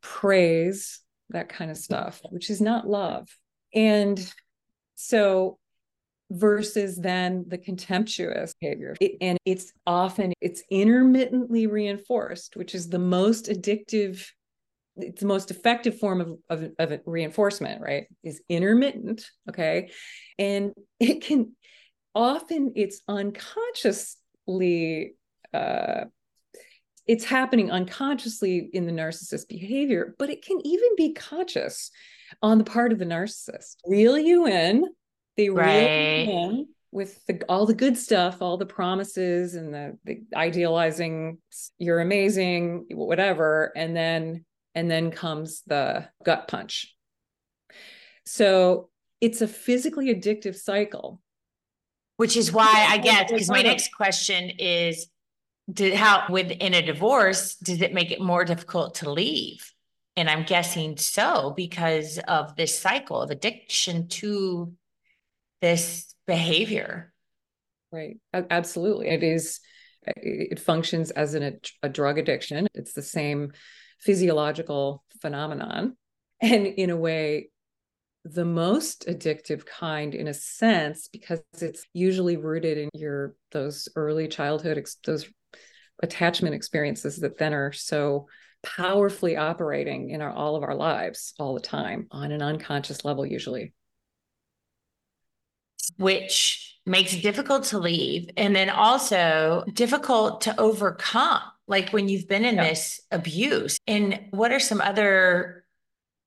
[0.00, 3.28] Praise that kind of stuff which is not love
[3.78, 4.34] and
[4.96, 5.56] so
[6.30, 8.96] versus then the contemptuous behavior.
[9.00, 14.26] It, and it's often it's intermittently reinforced which is the most addictive
[14.96, 18.06] it's the most effective form of, of, of reinforcement right?
[18.24, 19.90] Is intermittent okay?
[20.38, 21.54] And it can
[22.14, 25.14] often it's unconsciously
[25.54, 26.04] uh,
[27.08, 31.90] it's happening unconsciously in the narcissist behavior but it can even be conscious
[32.42, 33.76] on the part of the narcissist.
[33.86, 34.86] Reel you in.
[35.36, 36.68] They reel you in.
[36.90, 41.38] with the, all the good stuff, all the promises and the, the idealizing,
[41.78, 44.44] you're amazing, whatever, and then
[44.74, 46.94] and then comes the gut punch.
[48.26, 48.90] So
[49.20, 51.20] it's a physically addictive cycle.
[52.16, 55.08] Which is why I guess because my next question is
[55.70, 59.72] did how within a divorce does it make it more difficult to leave?
[60.16, 64.72] And I'm guessing so because of this cycle of addiction to
[65.60, 67.12] this behavior.
[67.92, 68.18] Right.
[68.32, 69.08] Absolutely.
[69.08, 69.60] It is,
[70.06, 72.66] it functions as an, a drug addiction.
[72.74, 73.52] It's the same
[74.00, 75.96] physiological phenomenon.
[76.40, 77.50] And in a way,
[78.24, 84.28] the most addictive kind in a sense because it's usually rooted in your those early
[84.28, 85.26] childhood those
[86.02, 88.28] attachment experiences that then are so
[88.62, 93.24] powerfully operating in our all of our lives all the time on an unconscious level
[93.24, 93.72] usually.
[95.96, 102.26] Which makes it difficult to leave and then also difficult to overcome like when you've
[102.26, 102.64] been in yeah.
[102.64, 103.78] this abuse.
[103.86, 105.64] And what are some other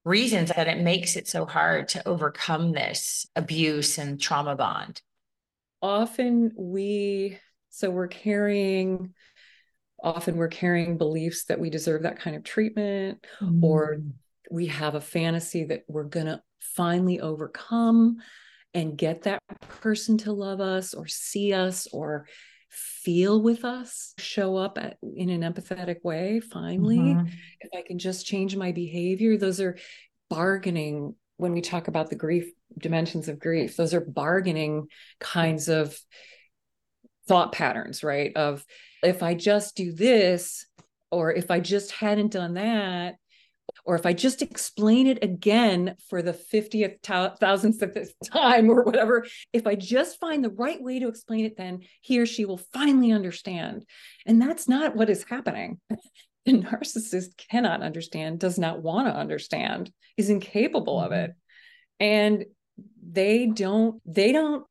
[0.05, 5.01] reasons that it makes it so hard to overcome this abuse and trauma bond?
[5.81, 9.13] Often we so we're carrying
[10.03, 13.63] often we're carrying beliefs that we deserve that kind of treatment mm.
[13.63, 14.01] or
[14.49, 18.17] we have a fantasy that we're going to finally overcome
[18.73, 19.41] and get that
[19.81, 22.25] person to love us or see us or
[22.69, 26.97] feel with us, show up at, in an empathetic way, finally.
[26.97, 27.27] Mm-hmm.
[27.59, 29.77] If I can just change my behavior, those are
[30.29, 34.87] bargaining when we talk about the grief dimensions of grief, those are bargaining
[35.19, 35.97] kinds of
[37.31, 38.35] thought patterns, right?
[38.35, 38.65] Of
[39.01, 40.65] if I just do this,
[41.11, 43.15] or if I just hadn't done that,
[43.85, 47.01] or if I just explain it again for the 50th
[47.39, 51.45] thousandth of this time or whatever, if I just find the right way to explain
[51.45, 53.85] it, then he or she will finally understand.
[54.25, 55.79] And that's not what is happening.
[56.43, 61.05] The narcissist cannot understand, does not want to understand, is incapable mm-hmm.
[61.05, 61.31] of it.
[61.99, 62.45] And
[62.99, 64.65] they don't, they don't,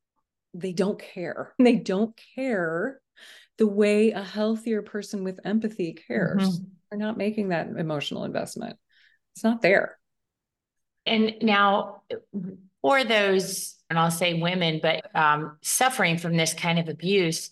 [0.53, 1.53] they don't care.
[1.59, 3.01] They don't care
[3.57, 6.41] the way a healthier person with empathy cares.
[6.41, 6.65] Mm-hmm.
[6.89, 8.77] They're not making that emotional investment
[9.33, 9.97] it's not there.
[11.05, 12.03] And now,
[12.81, 17.51] for those, and I'll say women, but um, suffering from this kind of abuse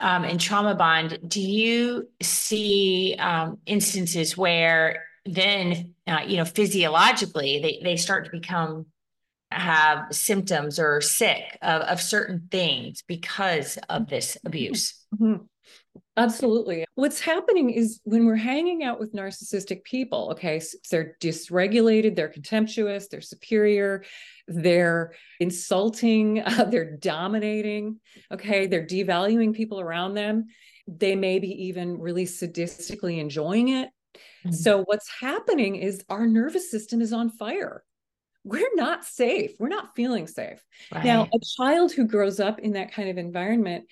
[0.00, 7.60] um, and trauma bond, do you see um, instances where then, uh, you know, physiologically
[7.60, 8.86] they, they start to become
[9.54, 14.94] have symptoms or sick of, of certain things because of this abuse?
[15.14, 15.44] Mm-hmm.
[16.16, 16.84] Absolutely.
[16.94, 22.28] What's happening is when we're hanging out with narcissistic people, okay, so they're dysregulated, they're
[22.28, 24.04] contemptuous, they're superior,
[24.46, 28.00] they're insulting, uh, they're dominating,
[28.32, 30.46] okay, they're devaluing people around them.
[30.86, 33.88] They may be even really sadistically enjoying it.
[34.14, 34.52] Mm-hmm.
[34.52, 37.82] So, what's happening is our nervous system is on fire
[38.44, 39.52] we're not safe.
[39.58, 40.62] We're not feeling safe.
[40.92, 41.04] Right.
[41.04, 43.86] Now, a child who grows up in that kind of environment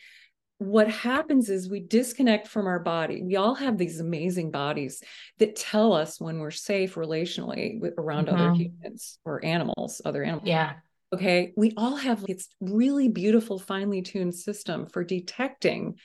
[0.63, 3.23] what happens is we disconnect from our body.
[3.23, 5.03] We all have these amazing bodies
[5.39, 8.37] that tell us when we're safe relationally with, around mm-hmm.
[8.37, 10.47] other humans or animals, other animals.
[10.47, 10.75] Yeah.
[11.13, 11.53] Okay.
[11.57, 15.97] We all have it's really beautiful, finely tuned system for detecting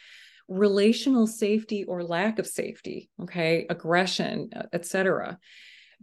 [0.48, 3.10] relational safety or lack of safety.
[3.22, 3.68] Okay.
[3.70, 5.38] Aggression, etc.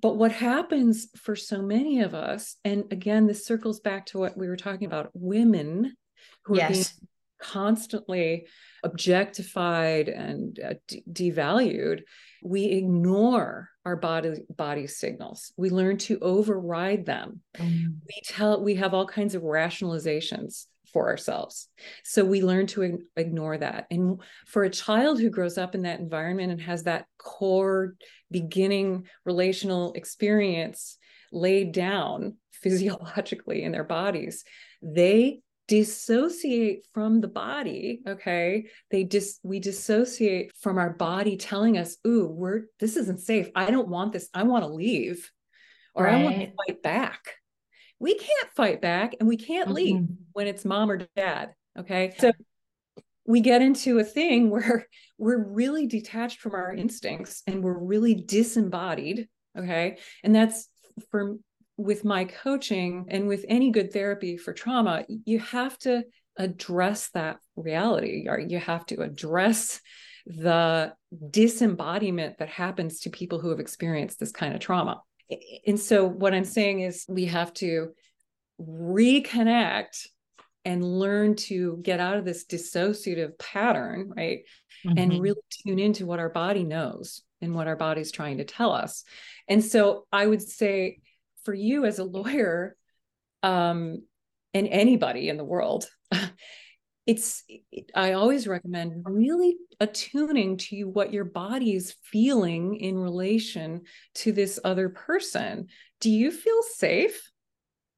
[0.00, 4.36] But what happens for so many of us, and again, this circles back to what
[4.36, 5.96] we were talking about women
[6.44, 6.68] who yes.
[6.68, 7.08] are being
[7.40, 8.46] constantly
[8.82, 10.74] objectified and uh,
[11.10, 12.02] devalued,
[12.42, 15.52] we ignore our body body signals.
[15.56, 17.40] We learn to override them.
[17.56, 17.96] Mm.
[18.06, 21.68] We tell we have all kinds of rationalizations for ourselves.
[22.04, 23.86] So we learn to ignore that.
[23.90, 27.96] And for a child who grows up in that environment and has that core
[28.30, 30.96] beginning relational experience
[31.32, 34.44] laid down physiologically in their bodies,
[34.80, 41.96] they dissociate from the body okay they dis we dissociate from our body telling us
[42.06, 45.30] ooh we're this isn't safe i don't want this i want to leave
[45.94, 46.16] or right.
[46.16, 47.36] i want to fight back
[47.98, 49.76] we can't fight back and we can't mm-hmm.
[49.76, 52.32] leave when it's mom or dad okay so
[53.26, 54.86] we get into a thing where
[55.18, 60.68] we're really detached from our instincts and we're really disembodied okay and that's
[61.10, 61.36] for
[61.76, 66.04] with my coaching and with any good therapy for trauma, you have to
[66.36, 69.80] address that reality, or you have to address
[70.26, 70.92] the
[71.30, 75.00] disembodiment that happens to people who have experienced this kind of trauma.
[75.66, 77.92] And so, what I'm saying is, we have to
[78.60, 80.06] reconnect
[80.64, 84.40] and learn to get out of this dissociative pattern, right?
[84.86, 84.98] Mm-hmm.
[84.98, 88.72] And really tune into what our body knows and what our body's trying to tell
[88.72, 89.04] us.
[89.48, 91.00] And so I would say
[91.44, 92.76] for you as a lawyer,
[93.42, 94.02] um,
[94.54, 95.86] and anybody in the world,
[97.06, 97.44] it's
[97.94, 103.82] i always recommend really attuning to what your body is feeling in relation
[104.14, 105.68] to this other person.
[106.00, 107.30] Do you feel safe?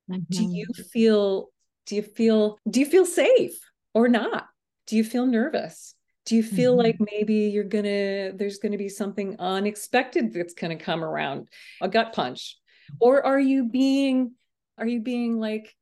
[0.09, 0.22] Mm-hmm.
[0.30, 1.48] do you feel
[1.86, 3.59] do you feel do you feel safe
[3.92, 4.46] or not?
[4.86, 5.94] Do you feel nervous?
[6.26, 6.86] Do you feel mm-hmm.
[6.86, 11.48] like maybe you're gonna there's gonna be something unexpected that's gonna come around
[11.80, 12.57] a gut punch?
[13.00, 14.32] Or are you being
[14.78, 15.74] are you being like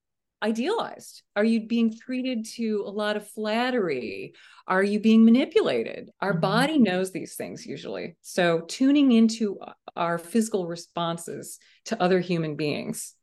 [0.45, 1.23] idealized?
[1.35, 4.35] Are you being treated to a lot of flattery?
[4.69, 6.11] Are you being manipulated?
[6.21, 6.41] Our mm-hmm.
[6.41, 8.17] body knows these things usually.
[8.21, 9.59] So, tuning into
[9.97, 13.15] our physical responses to other human beings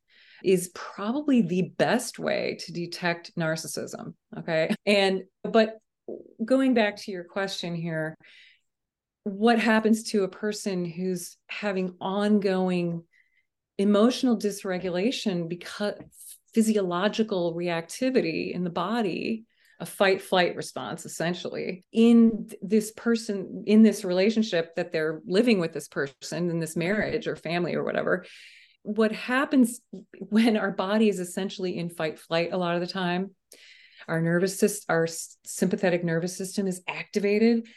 [0.44, 4.16] is probably the best way to detect narcissism.
[4.38, 4.74] Okay.
[4.86, 5.78] And, but
[6.44, 8.16] going back to your question here,
[9.24, 13.04] what happens to a person who's having ongoing
[13.78, 15.94] emotional dysregulation because
[16.54, 19.46] physiological reactivity in the body
[19.82, 25.74] a fight flight response essentially in this person in this relationship that they're living with
[25.74, 28.24] this person in this marriage or family or whatever
[28.84, 29.82] what happens
[30.20, 33.32] when our body is essentially in fight flight a lot of the time
[34.08, 35.08] our nervous system our
[35.44, 37.68] sympathetic nervous system is activated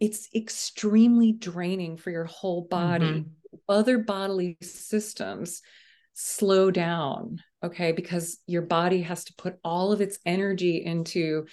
[0.00, 3.56] it's extremely draining for your whole body mm-hmm.
[3.70, 5.62] other bodily systems
[6.14, 11.46] slow down okay because your body has to put all of its energy into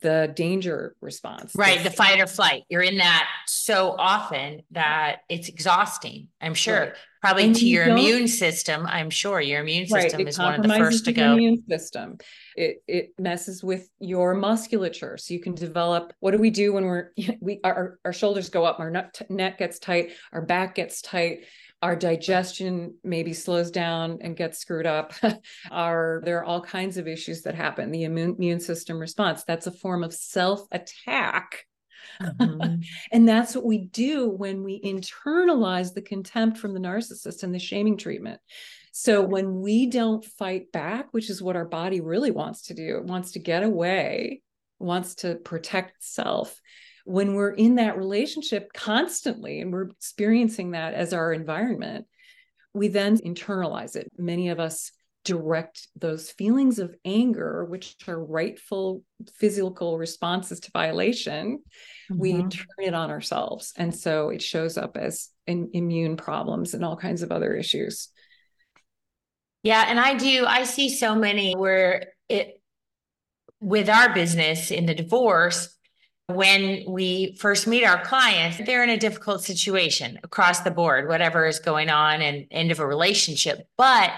[0.00, 5.48] the danger response right the fight or flight you're in that so often that it's
[5.48, 6.92] exhausting i'm sure right.
[7.20, 10.28] probably and to you your immune system i'm sure your immune system right.
[10.28, 12.16] is one of the first to go immune system
[12.54, 16.84] it it messes with your musculature so you can develop what do we do when
[16.84, 18.92] we're we our, our shoulders go up our
[19.28, 21.40] neck gets tight our back gets tight
[21.82, 25.14] our digestion maybe slows down and gets screwed up.
[25.70, 27.90] Our there are all kinds of issues that happen.
[27.90, 31.64] The immune, immune system response that's a form of self attack
[32.20, 32.82] mm-hmm.
[33.12, 37.58] and that's what we do when we internalize the contempt from the narcissist and the
[37.58, 38.40] shaming treatment.
[38.92, 42.98] So when we don't fight back which is what our body really wants to do
[42.98, 44.42] it wants to get away
[44.78, 46.60] wants to protect itself
[47.04, 52.06] when we're in that relationship constantly and we're experiencing that as our environment,
[52.74, 54.10] we then internalize it.
[54.16, 54.92] Many of us
[55.24, 59.02] direct those feelings of anger, which are rightful
[59.34, 61.58] physical responses to violation,
[62.10, 62.18] mm-hmm.
[62.18, 63.72] we turn it on ourselves.
[63.76, 68.08] And so it shows up as in immune problems and all kinds of other issues.
[69.62, 69.84] Yeah.
[69.86, 72.62] And I do, I see so many where it,
[73.60, 75.76] with our business in the divorce,
[76.34, 81.46] when we first meet our clients, they're in a difficult situation across the board, whatever
[81.46, 83.68] is going on and end of a relationship.
[83.76, 84.10] But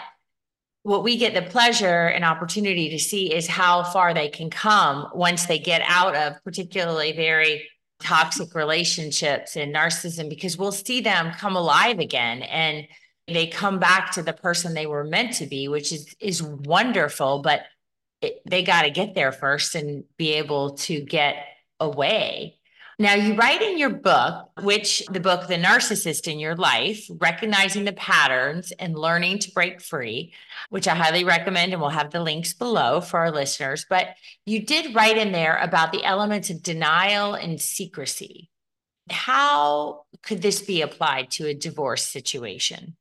[0.84, 5.08] what we get the pleasure and opportunity to see is how far they can come
[5.14, 7.68] once they get out of particularly very
[8.00, 12.86] toxic relationships and narcissism, because we'll see them come alive again and
[13.28, 17.42] they come back to the person they were meant to be, which is is wonderful.
[17.42, 17.62] But
[18.20, 21.36] it, they got to get there first and be able to get
[21.83, 22.59] away.
[22.99, 27.85] Now, you write in your book, which the book, The Narcissist in Your Life, recognizing
[27.85, 30.33] the patterns and learning to break free,
[30.68, 33.87] which I highly recommend, and we'll have the links below for our listeners.
[33.89, 34.09] But
[34.47, 38.51] you did write in there about the elements of denial and secrecy.
[39.11, 42.97] How could this be applied to a divorce situation?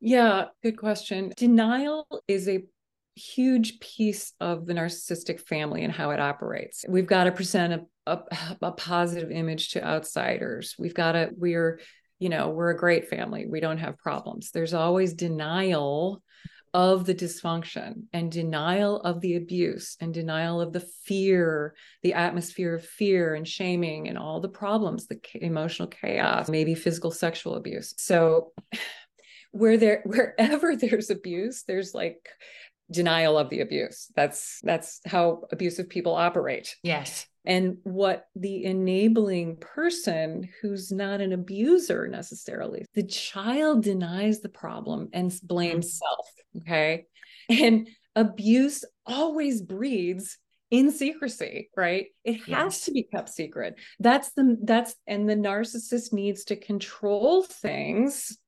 [0.00, 1.32] Yeah, good question.
[1.36, 2.64] Denial is a
[3.14, 6.84] huge piece of the narcissistic family and how it operates.
[6.88, 7.72] We've got to present
[8.06, 10.74] a, a, a positive image to outsiders.
[10.78, 11.80] We've got to, we're,
[12.18, 13.46] you know, we're a great family.
[13.46, 14.50] We don't have problems.
[14.50, 16.22] There's always denial
[16.74, 22.74] of the dysfunction and denial of the abuse and denial of the fear, the atmosphere
[22.74, 27.92] of fear and shaming and all the problems, the emotional chaos, maybe physical sexual abuse.
[27.98, 28.52] So
[29.50, 32.26] where there wherever there's abuse, there's like
[32.92, 34.10] denial of the abuse.
[34.14, 36.76] That's that's how abusive people operate.
[36.82, 37.26] Yes.
[37.44, 45.08] And what the enabling person who's not an abuser necessarily the child denies the problem
[45.12, 46.04] and blames mm-hmm.
[46.04, 46.26] self
[46.62, 47.06] okay?
[47.48, 50.38] And abuse always breeds
[50.70, 52.06] in secrecy right?
[52.24, 52.84] It has yes.
[52.86, 53.74] to be kept secret.
[53.98, 58.38] That's the that's and the narcissist needs to control things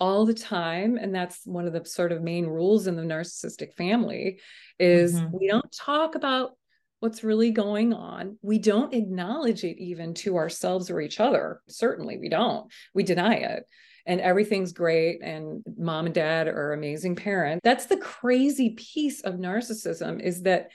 [0.00, 3.74] all the time and that's one of the sort of main rules in the narcissistic
[3.74, 4.40] family
[4.78, 5.36] is mm-hmm.
[5.36, 6.52] we don't talk about
[7.00, 8.38] what's really going on.
[8.42, 11.60] We don't acknowledge it even to ourselves or each other.
[11.68, 12.70] Certainly we don't.
[12.94, 13.64] We deny it.
[14.06, 17.60] And everything's great and mom and dad are amazing parents.
[17.64, 20.68] That's the crazy piece of narcissism is that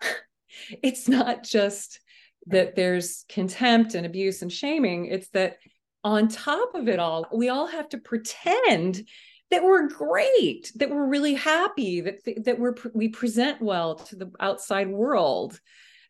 [0.82, 2.00] it's not just
[2.46, 5.06] that there's contempt and abuse and shaming.
[5.06, 5.56] It's that
[6.04, 9.06] on top of it all we all have to pretend
[9.50, 14.30] that we're great that we're really happy that that we're we present well to the
[14.40, 15.60] outside world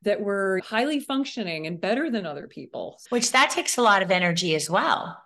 [0.03, 2.99] that we're highly functioning and better than other people.
[3.11, 5.23] Which that takes a lot of energy as well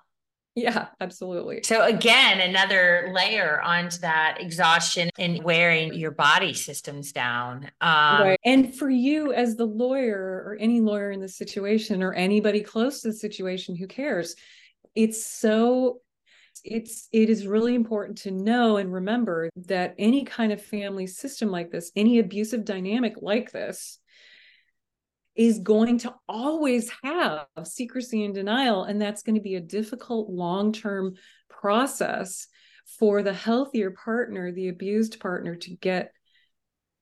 [0.56, 1.60] yeah, absolutely.
[1.64, 7.70] So again, another layer onto that exhaustion and wearing your body systems down.
[7.82, 8.40] Um, right.
[8.42, 13.02] And for you as the lawyer or any lawyer in the situation or anybody close
[13.02, 14.34] to the situation who cares,
[14.94, 16.00] it's so
[16.64, 21.50] it's it is really important to know and remember that any kind of family system
[21.50, 23.98] like this, any abusive dynamic like this,
[25.36, 28.84] is going to always have secrecy and denial.
[28.84, 31.14] And that's going to be a difficult long term
[31.48, 32.46] process
[32.98, 36.12] for the healthier partner, the abused partner, to get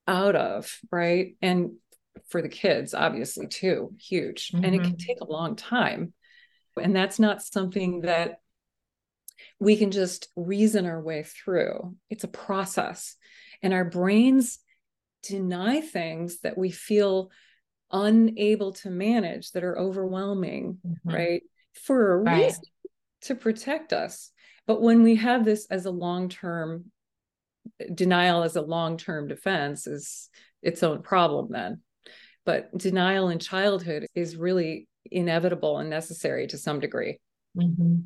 [0.07, 1.35] out of, right?
[1.41, 1.73] And
[2.27, 4.51] for the kids, obviously, too, huge.
[4.51, 4.65] Mm-hmm.
[4.65, 5.07] And it can mm-hmm.
[5.07, 6.13] take a long time.
[6.81, 8.39] And that's not something that
[9.59, 11.95] we can just reason our way through.
[12.09, 13.15] It's a process.
[13.61, 14.59] And our brains
[15.23, 17.31] deny things that we feel
[17.91, 21.09] unable to manage that are overwhelming, mm-hmm.
[21.09, 21.43] right?
[21.73, 22.45] For a right.
[22.45, 22.63] reason
[23.21, 24.31] to protect us.
[24.67, 26.85] But when we have this as a long term
[27.93, 30.29] denial as a long term defense is
[30.61, 31.81] its own problem then.
[32.45, 37.19] But denial in childhood is really inevitable and necessary to some degree.
[37.57, 37.97] Mm-hmm.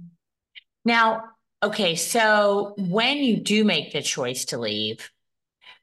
[0.85, 1.23] Now,
[1.61, 5.09] okay, so when you do make the choice to leave,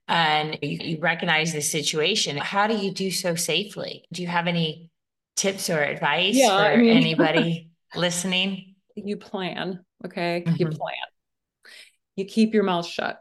[0.09, 2.37] and you, you recognize the situation.
[2.37, 4.05] How do you do so safely?
[4.13, 4.91] Do you have any
[5.37, 8.75] tips or advice yeah, for I mean, anybody listening?
[8.95, 10.45] You plan, okay?
[10.47, 10.57] Mm-hmm.
[10.59, 10.95] You plan.
[12.17, 13.21] You keep your mouth shut.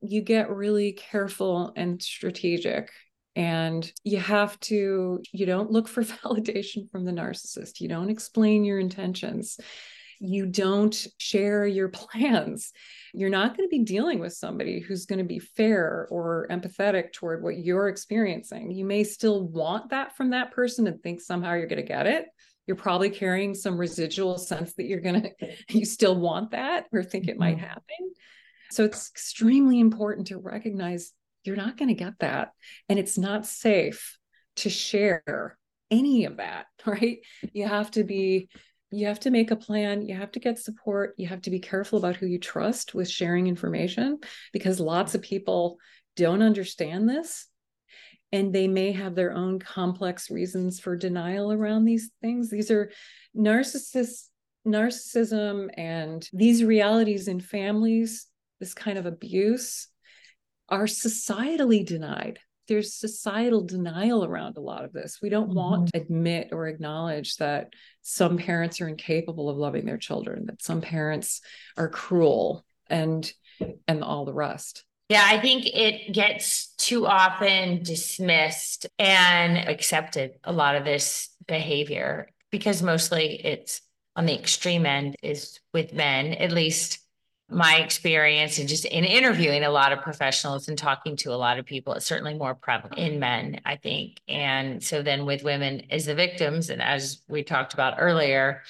[0.00, 2.90] You get really careful and strategic
[3.36, 8.64] and you have to you don't look for validation from the narcissist you don't explain
[8.64, 9.58] your intentions
[10.20, 12.72] you don't share your plans,
[13.12, 17.12] you're not going to be dealing with somebody who's going to be fair or empathetic
[17.12, 18.70] toward what you're experiencing.
[18.70, 22.06] You may still want that from that person and think somehow you're going to get
[22.06, 22.26] it.
[22.66, 27.02] You're probably carrying some residual sense that you're going to, you still want that or
[27.02, 27.66] think it might mm-hmm.
[27.66, 28.12] happen.
[28.70, 31.12] So it's extremely important to recognize
[31.44, 32.52] you're not going to get that.
[32.88, 34.18] And it's not safe
[34.56, 35.56] to share
[35.90, 37.18] any of that, right?
[37.52, 38.48] You have to be
[38.96, 40.06] you have to make a plan.
[40.06, 41.14] You have to get support.
[41.16, 44.18] You have to be careful about who you trust with sharing information
[44.52, 45.78] because lots of people
[46.16, 47.46] don't understand this
[48.32, 52.50] and they may have their own complex reasons for denial around these things.
[52.50, 52.90] These are
[53.36, 54.28] narcissists
[54.66, 58.28] narcissism and these realities in families
[58.60, 59.88] this kind of abuse
[60.70, 62.38] are societally denied
[62.68, 65.18] there's societal denial around a lot of this.
[65.22, 65.56] We don't mm-hmm.
[65.56, 70.62] want to admit or acknowledge that some parents are incapable of loving their children, that
[70.62, 71.40] some parents
[71.76, 73.30] are cruel and
[73.86, 74.84] and all the rest.
[75.08, 82.28] Yeah, I think it gets too often dismissed and accepted a lot of this behavior
[82.50, 83.82] because mostly it's
[84.16, 87.00] on the extreme end is with men, at least
[87.54, 91.58] my experience and just in interviewing a lot of professionals and talking to a lot
[91.58, 94.20] of people, it's certainly more prevalent in men, I think.
[94.28, 98.62] And so then with women as the victims, and as we talked about earlier,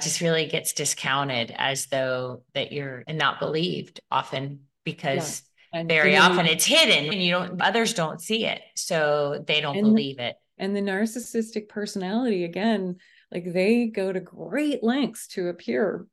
[0.00, 5.84] just really gets discounted as though that you're not believed often because yeah.
[5.84, 8.60] very often it's hidden and you don't others don't see it.
[8.74, 10.36] So they don't believe it.
[10.58, 12.96] And the narcissistic personality, again,
[13.30, 16.06] like they go to great lengths to appear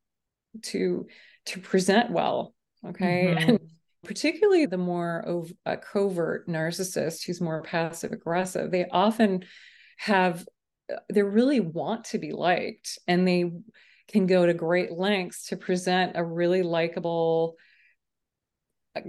[0.62, 1.06] to
[1.46, 2.54] to present well.
[2.86, 3.34] Okay.
[3.36, 3.48] Mm-hmm.
[3.50, 3.60] And
[4.04, 9.44] particularly the more ov- a covert narcissist who's more passive aggressive, they often
[9.98, 10.46] have,
[10.92, 13.50] uh, they really want to be liked and they
[14.08, 17.56] can go to great lengths to present a really likable,
[18.96, 19.00] uh,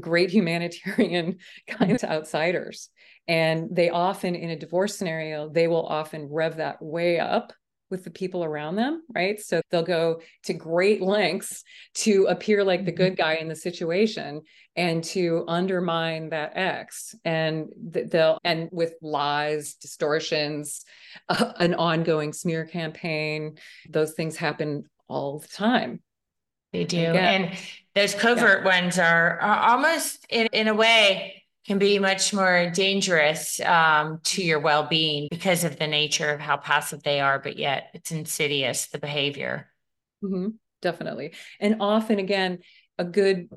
[0.00, 1.38] great humanitarian
[1.68, 2.88] kind to outsiders.
[3.28, 7.52] And they often, in a divorce scenario, they will often rev that way up
[7.90, 9.40] with the people around them, right?
[9.40, 11.62] So they'll go to great lengths
[11.94, 12.96] to appear like the mm-hmm.
[12.96, 14.42] good guy in the situation
[14.76, 20.84] and to undermine that ex and they'll and with lies, distortions,
[21.28, 23.56] uh, an ongoing smear campaign,
[23.88, 26.00] those things happen all the time.
[26.72, 26.98] They do.
[26.98, 27.56] And
[27.94, 28.80] those covert yeah.
[28.80, 34.42] ones are, are almost in, in a way can be much more dangerous um, to
[34.42, 38.86] your well-being because of the nature of how passive they are, but yet it's insidious,
[38.88, 39.70] the behavior.
[40.22, 40.50] Mm-hmm.
[40.82, 41.32] Definitely.
[41.60, 42.58] And often again,
[42.98, 43.48] a good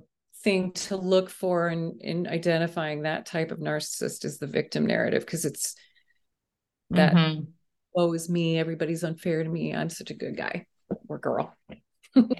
[0.43, 5.25] thing to look for in, in identifying that type of narcissist is the victim narrative
[5.25, 5.75] because it's
[6.91, 7.41] that mm-hmm.
[7.95, 10.65] oh is me everybody's unfair to me i'm such a good guy
[11.09, 11.53] or girl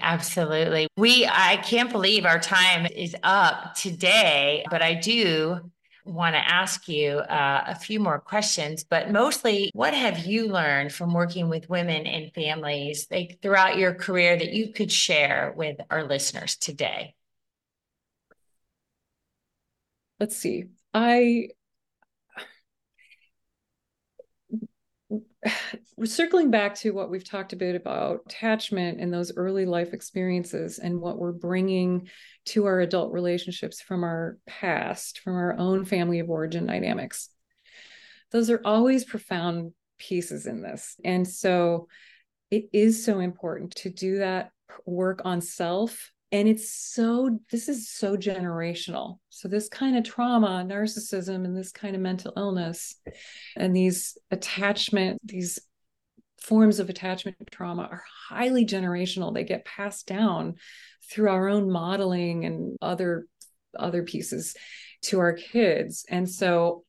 [0.00, 0.88] Absolutely.
[0.96, 5.58] We, I can't believe our time is up today, but I do
[6.04, 10.92] want to ask you uh, a few more questions, but mostly what have you learned
[10.92, 15.76] from working with women and families like throughout your career that you could share with
[15.90, 17.14] our listeners today?
[20.20, 20.64] Let's see.
[20.94, 21.48] I
[26.04, 30.78] circling back to what we've talked a bit about attachment and those early life experiences
[30.78, 32.08] and what we're bringing
[32.46, 37.28] to our adult relationships from our past, from our own family of origin dynamics.
[38.30, 40.96] Those are always profound pieces in this.
[41.04, 41.88] And so
[42.50, 44.52] it is so important to do that
[44.86, 49.18] work on self and it's so this is so generational.
[49.30, 52.96] So this kind of trauma narcissism and this kind of mental illness
[53.56, 55.58] and these attachment these
[56.42, 59.34] forms of attachment trauma are highly generational.
[59.34, 60.54] They get passed down
[61.10, 63.26] through our own modeling and other
[63.78, 64.54] other pieces
[65.02, 66.04] to our kids.
[66.08, 66.84] And so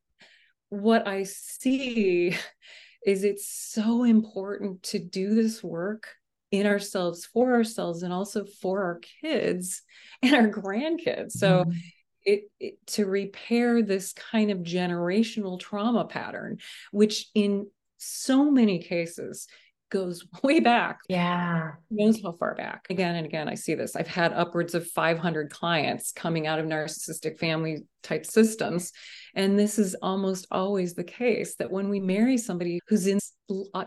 [0.70, 2.36] what i see
[3.06, 6.08] is it's so important to do this work
[6.52, 9.82] in ourselves for ourselves and also for our kids
[10.22, 11.78] and our grandkids so mm-hmm.
[12.24, 16.58] it, it, to repair this kind of generational trauma pattern
[16.92, 19.48] which in so many cases
[19.90, 21.00] goes way back.
[21.10, 21.72] Yeah.
[21.90, 22.86] Knows how far back.
[22.90, 23.96] Again and again, I see this.
[23.96, 28.92] I've had upwards of 500 clients coming out of narcissistic family type systems.
[29.36, 33.20] And this is almost always the case that when we marry somebody who's in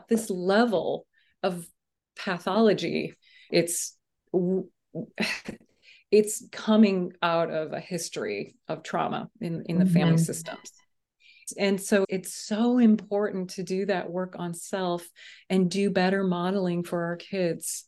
[0.09, 1.07] this level
[1.43, 1.67] of
[2.25, 3.15] pathology
[3.51, 3.97] it's
[6.11, 9.95] it's coming out of a history of trauma in in the mm-hmm.
[9.95, 10.73] family systems.
[11.59, 15.07] And so it's so important to do that work on self
[15.51, 17.85] and do better modeling for our kids.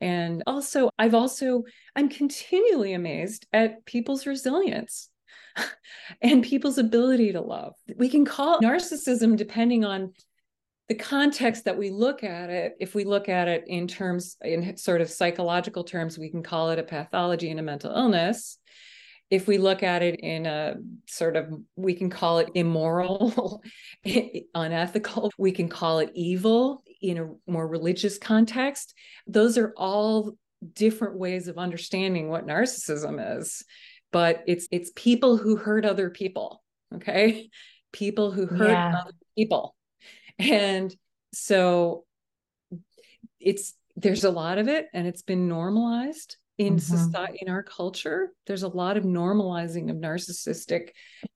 [0.00, 1.62] And also i've also
[1.94, 5.08] i'm continually amazed at people's resilience
[6.22, 7.74] and people's ability to love.
[7.96, 10.12] We can call narcissism depending on
[10.88, 14.76] the context that we look at it, if we look at it in terms, in
[14.76, 18.58] sort of psychological terms, we can call it a pathology and a mental illness.
[19.28, 20.76] If we look at it in a
[21.08, 23.62] sort of, we can call it immoral,
[24.54, 28.94] unethical, we can call it evil in a more religious context.
[29.26, 30.36] Those are all
[30.72, 33.64] different ways of understanding what narcissism is.
[34.12, 36.62] But it's it's people who hurt other people.
[36.94, 37.50] Okay.
[37.92, 39.00] People who hurt yeah.
[39.00, 39.75] other people
[40.38, 40.94] and
[41.32, 42.04] so
[43.40, 46.96] it's there's a lot of it and it's been normalized in mm-hmm.
[46.96, 48.32] society in our culture.
[48.46, 50.90] There's a lot of normalizing of narcissistic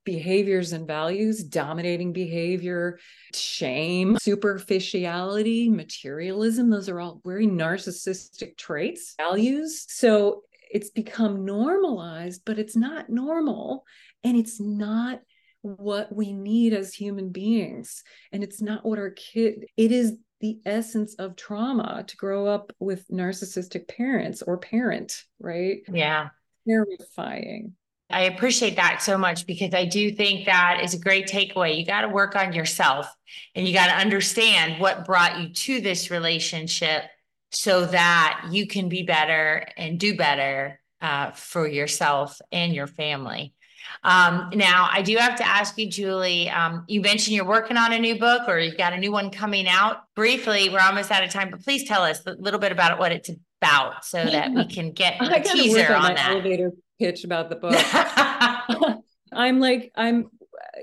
[0.05, 2.99] behaviors and values dominating behavior
[3.35, 6.71] shame superficiality materialism.
[6.71, 9.85] Those are all very narcissistic traits values.
[9.89, 13.85] So it's become normalized but it's not normal
[14.23, 15.21] and it's not
[15.63, 18.03] what we need as human beings
[18.33, 22.73] and it's not what our kid it is the essence of trauma to grow up
[22.79, 26.29] with narcissistic parents or parent right yeah
[26.67, 27.75] terrifying
[28.13, 31.79] I appreciate that so much because I do think that is a great takeaway.
[31.79, 33.07] You got to work on yourself
[33.55, 37.05] and you got to understand what brought you to this relationship
[37.53, 43.55] so that you can be better and do better uh, for yourself and your family.
[44.03, 46.49] Um, now, I do have to ask you, Julie.
[46.49, 49.31] Um, you mentioned you're working on a new book, or you've got a new one
[49.31, 50.05] coming out.
[50.15, 53.13] Briefly, we're almost out of time, but please tell us a little bit about what
[53.13, 57.51] it's about, so that we can get a teaser on, on that elevator pitch about
[57.51, 57.75] the book.
[59.33, 60.31] I'm like, I'm,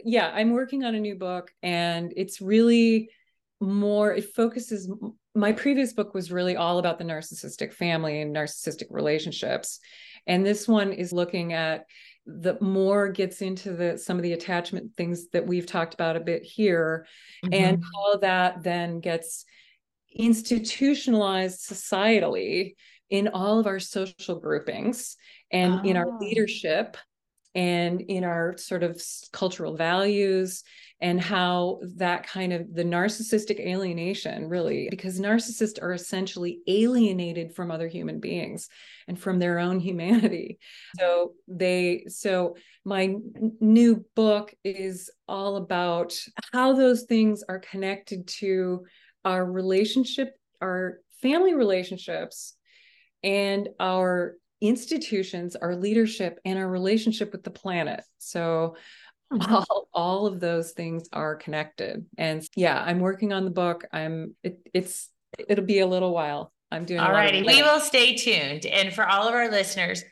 [0.04, 3.10] yeah, I'm working on a new book, and it's really
[3.60, 4.14] more.
[4.14, 4.92] It focuses.
[5.34, 9.80] My previous book was really all about the narcissistic family and narcissistic relationships,
[10.28, 11.86] and this one is looking at
[12.28, 16.22] the more gets into the some of the attachment things that we've talked about a
[16.22, 17.08] bit here
[17.46, 17.54] mm-hmm.
[17.54, 19.46] and how that then gets
[20.14, 22.76] institutionalized societally
[23.10, 25.16] in all of our social groupings
[25.52, 25.84] and oh.
[25.84, 26.18] in our ah.
[26.20, 26.98] leadership
[27.58, 29.02] and in our sort of
[29.34, 30.64] cultural values
[31.02, 37.72] and how that kind of the narcissistic alienation really because narcissists are essentially alienated from
[37.72, 38.70] other human beings
[39.08, 40.60] and from their own humanity.
[41.00, 43.16] So they so my
[43.60, 46.16] new book is all about
[46.54, 48.86] how those things are connected to
[49.26, 52.54] our relationship our family relationships
[53.24, 58.04] and our institutions our leadership and our relationship with the planet.
[58.18, 58.76] So
[59.32, 59.54] Mm-hmm.
[59.70, 62.06] all, all of those things are connected.
[62.18, 63.86] And yeah i'm working on the book.
[63.92, 65.10] I'm it, it's
[65.48, 66.52] it'll be a little while.
[66.72, 68.66] I'm doing all righty we will stay tuned.
[68.66, 70.04] And for all of our listeners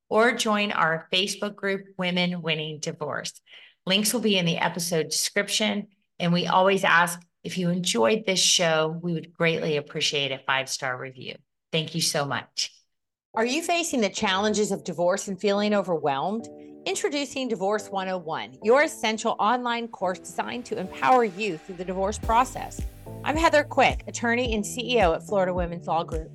[0.08, 3.40] or join our Facebook group, Women Winning Divorce.
[3.86, 5.86] Links will be in the episode description.
[6.18, 10.68] And we always ask if you enjoyed this show, we would greatly appreciate a five
[10.68, 11.34] star review.
[11.72, 12.72] Thank you so much.
[13.34, 16.48] Are you facing the challenges of divorce and feeling overwhelmed?
[16.86, 22.80] Introducing Divorce 101, your essential online course designed to empower you through the divorce process.
[23.22, 26.30] I'm Heather Quick, attorney and CEO at Florida Women's Law Group.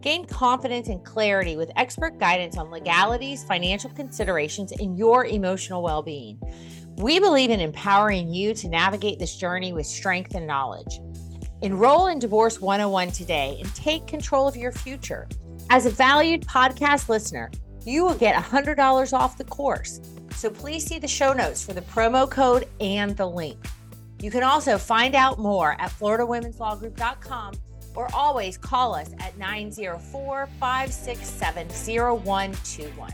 [0.00, 6.02] Gain confidence and clarity with expert guidance on legalities, financial considerations, and your emotional well
[6.02, 6.38] being.
[6.98, 10.98] We believe in empowering you to navigate this journey with strength and knowledge.
[11.62, 15.28] Enroll in Divorce 101 today and take control of your future.
[15.70, 17.52] As a valued podcast listener,
[17.86, 20.00] you will get $100 off the course.
[20.34, 23.64] So please see the show notes for the promo code and the link.
[24.20, 27.54] You can also find out more at FloridaWomen'sLawGroup.com
[27.94, 33.12] or always call us at 904 567 0121.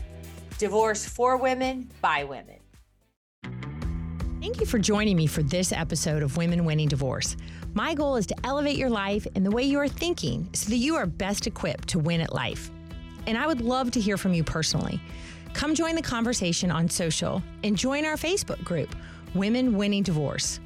[0.57, 2.54] Divorce for women by women.
[4.45, 7.35] Thank you for joining me for this episode of Women Winning Divorce.
[7.73, 10.75] My goal is to elevate your life and the way you are thinking so that
[10.75, 12.69] you are best equipped to win at life.
[13.25, 15.01] And I would love to hear from you personally.
[15.55, 18.95] Come join the conversation on social and join our Facebook group,
[19.33, 20.59] Women Winning Divorce.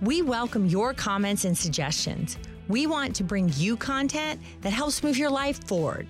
[0.00, 2.38] We welcome your comments and suggestions.
[2.68, 6.06] We want to bring you content that helps move your life forward.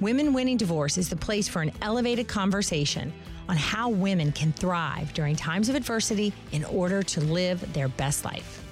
[0.00, 3.12] Women Winning Divorce is the place for an elevated conversation
[3.48, 8.24] on how women can thrive during times of adversity in order to live their best
[8.24, 8.65] life.